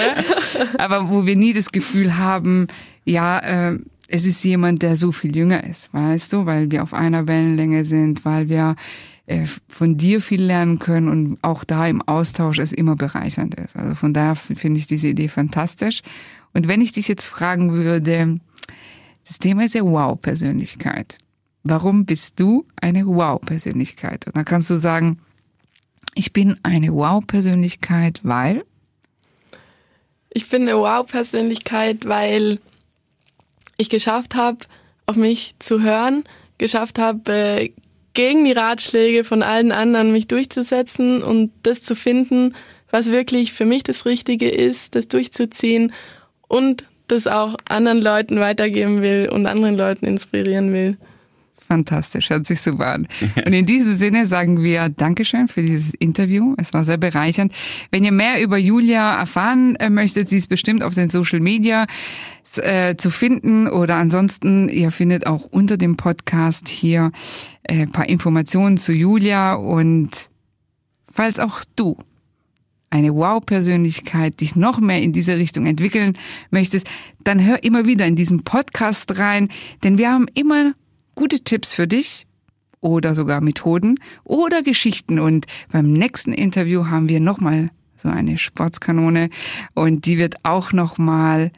Aber 0.77 1.09
wo 1.09 1.25
wir 1.25 1.35
nie 1.35 1.53
das 1.53 1.71
Gefühl 1.71 2.17
haben, 2.17 2.67
ja, 3.05 3.39
äh, 3.39 3.79
es 4.07 4.25
ist 4.25 4.43
jemand, 4.43 4.81
der 4.81 4.95
so 4.95 5.11
viel 5.11 5.35
jünger 5.35 5.63
ist, 5.63 5.93
weißt 5.93 6.33
du, 6.33 6.45
weil 6.45 6.69
wir 6.69 6.83
auf 6.83 6.93
einer 6.93 7.27
Wellenlänge 7.27 7.85
sind, 7.85 8.25
weil 8.25 8.49
wir 8.49 8.75
äh, 9.25 9.45
von 9.69 9.97
dir 9.97 10.21
viel 10.21 10.43
lernen 10.43 10.79
können 10.79 11.07
und 11.07 11.37
auch 11.41 11.63
da 11.63 11.87
im 11.87 12.01
Austausch 12.01 12.59
es 12.59 12.73
immer 12.73 12.95
bereichernd 12.95 13.55
ist. 13.55 13.75
Also 13.75 13.95
von 13.95 14.13
daher 14.13 14.35
finde 14.35 14.79
ich 14.79 14.87
diese 14.87 15.07
Idee 15.07 15.29
fantastisch. 15.29 16.01
Und 16.53 16.67
wenn 16.67 16.81
ich 16.81 16.91
dich 16.91 17.07
jetzt 17.07 17.23
fragen 17.23 17.71
würde, 17.73 18.39
das 19.27 19.39
Thema 19.39 19.63
ist 19.63 19.75
ja 19.75 19.83
Wow-Persönlichkeit. 19.83 21.17
Warum 21.63 22.05
bist 22.05 22.39
du 22.39 22.65
eine 22.75 23.05
Wow-Persönlichkeit? 23.05 24.27
Und 24.27 24.35
dann 24.35 24.45
kannst 24.45 24.69
du 24.69 24.75
sagen, 24.75 25.19
ich 26.15 26.33
bin 26.33 26.57
eine 26.63 26.93
Wow-Persönlichkeit, 26.93 28.21
weil 28.23 28.63
Ich 30.33 30.47
bin 30.49 30.63
eine 30.63 30.77
Wow-Persönlichkeit, 30.77 32.07
weil 32.07 32.59
ich 33.77 33.89
geschafft 33.89 34.35
habe, 34.35 34.59
auf 35.05 35.15
mich 35.15 35.55
zu 35.59 35.81
hören, 35.81 36.23
geschafft 36.57 36.99
habe, 36.99 37.31
äh, 37.33 37.71
gegen 38.13 38.45
die 38.45 38.51
Ratschläge 38.51 39.23
von 39.23 39.41
allen 39.41 39.71
anderen 39.71 40.11
mich 40.11 40.27
durchzusetzen 40.27 41.23
und 41.23 41.51
das 41.63 41.81
zu 41.81 41.95
finden, 41.95 42.55
was 42.89 43.11
wirklich 43.11 43.53
für 43.53 43.65
mich 43.65 43.83
das 43.83 44.05
Richtige 44.05 44.49
ist, 44.49 44.95
das 44.95 45.07
durchzuziehen 45.07 45.93
und 46.47 46.85
das 47.07 47.27
auch 47.27 47.55
anderen 47.67 48.01
Leuten 48.01 48.39
weitergeben 48.39 49.01
will 49.01 49.29
und 49.29 49.45
anderen 49.47 49.75
Leuten 49.77 50.05
inspirieren 50.05 50.73
will. 50.73 50.97
Fantastisch, 51.71 52.29
hört 52.29 52.45
sich 52.45 52.59
super 52.59 52.87
an. 52.87 53.07
Und 53.45 53.53
in 53.53 53.65
diesem 53.65 53.95
Sinne 53.95 54.27
sagen 54.27 54.61
wir 54.61 54.89
Dankeschön 54.89 55.47
für 55.47 55.61
dieses 55.61 55.93
Interview. 55.99 56.53
Es 56.57 56.73
war 56.73 56.83
sehr 56.83 56.97
bereichernd. 56.97 57.53
Wenn 57.91 58.03
ihr 58.03 58.11
mehr 58.11 58.41
über 58.41 58.57
Julia 58.57 59.17
erfahren 59.17 59.77
äh, 59.77 59.89
möchtet, 59.89 60.27
sie 60.27 60.35
ist 60.35 60.49
bestimmt 60.49 60.83
auf 60.83 60.95
den 60.95 61.09
Social 61.09 61.39
Media 61.39 61.85
äh, 62.57 62.97
zu 62.97 63.09
finden 63.09 63.67
oder 63.67 63.95
ansonsten, 63.95 64.67
ihr 64.67 64.91
findet 64.91 65.25
auch 65.25 65.45
unter 65.45 65.77
dem 65.77 65.95
Podcast 65.95 66.67
hier 66.67 67.13
äh, 67.63 67.87
paar 67.87 68.09
Informationen 68.09 68.75
zu 68.77 68.91
Julia 68.91 69.53
und 69.53 70.09
falls 71.09 71.39
auch 71.39 71.61
du 71.77 71.95
eine 72.89 73.15
Wow-Persönlichkeit 73.15 74.41
dich 74.41 74.57
noch 74.57 74.81
mehr 74.81 75.01
in 75.01 75.13
diese 75.13 75.37
Richtung 75.37 75.65
entwickeln 75.67 76.17
möchtest, 76.49 76.85
dann 77.23 77.45
hör 77.45 77.63
immer 77.63 77.85
wieder 77.85 78.05
in 78.05 78.17
diesem 78.17 78.43
Podcast 78.43 79.17
rein, 79.17 79.47
denn 79.85 79.97
wir 79.97 80.11
haben 80.11 80.27
immer 80.33 80.73
gute 81.21 81.41
Tipps 81.41 81.71
für 81.71 81.87
dich 81.87 82.25
oder 82.79 83.13
sogar 83.13 83.41
Methoden 83.41 83.99
oder 84.23 84.63
Geschichten 84.63 85.19
und 85.19 85.45
beim 85.71 85.93
nächsten 85.93 86.33
Interview 86.33 86.87
haben 86.87 87.09
wir 87.09 87.19
nochmal 87.19 87.69
so 87.95 88.09
eine 88.09 88.39
Sportskanone 88.39 89.29
und 89.75 90.07
die 90.07 90.17
wird 90.17 90.37
auch 90.41 90.73
nochmal 90.73 91.51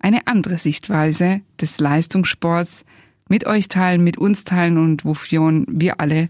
eine 0.00 0.26
andere 0.26 0.58
Sichtweise 0.58 1.42
des 1.60 1.78
Leistungssports 1.78 2.84
mit 3.28 3.46
euch 3.46 3.68
teilen, 3.68 4.02
mit 4.02 4.18
uns 4.18 4.42
teilen 4.42 4.78
und 4.78 5.04
wofür 5.04 5.62
wir 5.68 6.00
alle 6.00 6.28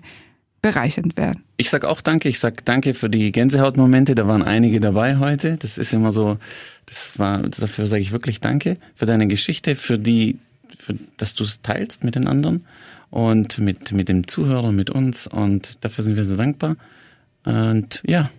bereichernd 0.61 1.17
werden. 1.17 1.43
Ich 1.57 1.71
sag 1.71 1.87
auch 1.87 2.03
danke. 2.03 2.29
Ich 2.29 2.39
sag 2.39 2.67
danke 2.67 2.93
für 2.93 3.09
die 3.09 3.33
Gänsehautmomente. 3.33 4.15
Da 4.15 4.29
waren 4.29 4.43
einige 4.43 4.81
dabei 4.81 5.17
heute. 5.17 5.57
Das 5.57 5.79
ist 5.79 5.95
immer 5.95 6.13
so, 6.13 6.37
das 6.85 7.19
war, 7.19 7.39
dafür 7.49 7.87
sage 7.87 8.03
ich 8.03 8.13
wirklich 8.13 8.41
danke. 8.41 8.77
Für 8.95 9.07
deine 9.07 9.27
Geschichte, 9.27 9.75
für 9.75 9.99
die, 9.99 10.39
für, 10.79 10.95
dass 11.17 11.35
du 11.35 11.45
es 11.45 11.63
teilst 11.63 12.05
mit 12.05 12.15
den 12.15 12.27
anderen 12.27 12.65
und 13.11 13.59
mit, 13.59 13.93
mit 13.93 14.09
dem 14.09 14.27
Zuhörer, 14.27 14.73
mit 14.73 14.91
uns. 14.91 15.27
Und 15.27 15.85
dafür 15.85 16.05
sind 16.05 16.17
wir 16.17 16.25
so 16.25 16.37
dankbar. 16.37 16.77
Und 17.45 18.03
ja, 18.07 18.31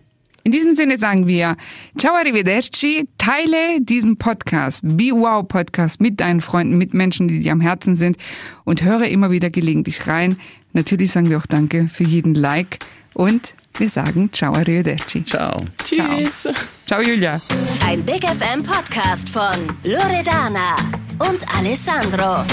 In 0.44 0.52
diesem 0.52 0.76
Sinne 0.76 0.98
sagen 0.98 1.26
wir 1.28 1.58
Ciao 1.98 2.14
arrivederci, 2.14 3.08
teile 3.18 3.82
diesen 3.82 4.18
Podcast, 4.18 4.82
Be 4.84 5.12
Wow 5.12 5.48
Podcast 5.48 6.02
mit 6.02 6.20
deinen 6.20 6.42
Freunden, 6.42 6.78
mit 6.78 6.94
Menschen, 6.94 7.28
die 7.28 7.40
dir 7.40 7.52
am 7.52 7.62
Herzen 7.62 7.96
sind 7.96 8.18
und 8.64 8.84
höre 8.84 9.08
immer 9.08 9.32
wieder 9.32 9.50
gelegentlich 9.50 10.08
rein. 10.08 10.38
Natürlich 10.74 11.12
sagen 11.12 11.30
wir 11.30 11.38
auch 11.38 11.46
Danke 11.46 11.88
für 11.88 12.04
jeden 12.04 12.36
Like 12.36 12.80
und 13.16 13.56
wir 13.78 13.90
sagen 13.90 14.30
Ciao 14.32 14.54
arrivederci. 14.54 15.24
ciao. 15.26 15.58
Tschüss. 15.84 16.48
Ciao 16.86 17.02
Julia. 17.02 17.42
Ein 17.86 18.04
Big 18.04 18.24
FM 18.24 18.64
Podcast 18.64 19.28
von 19.30 19.68
Loredana 19.84 20.76
und 21.20 21.40
Alessandro. 21.58 22.46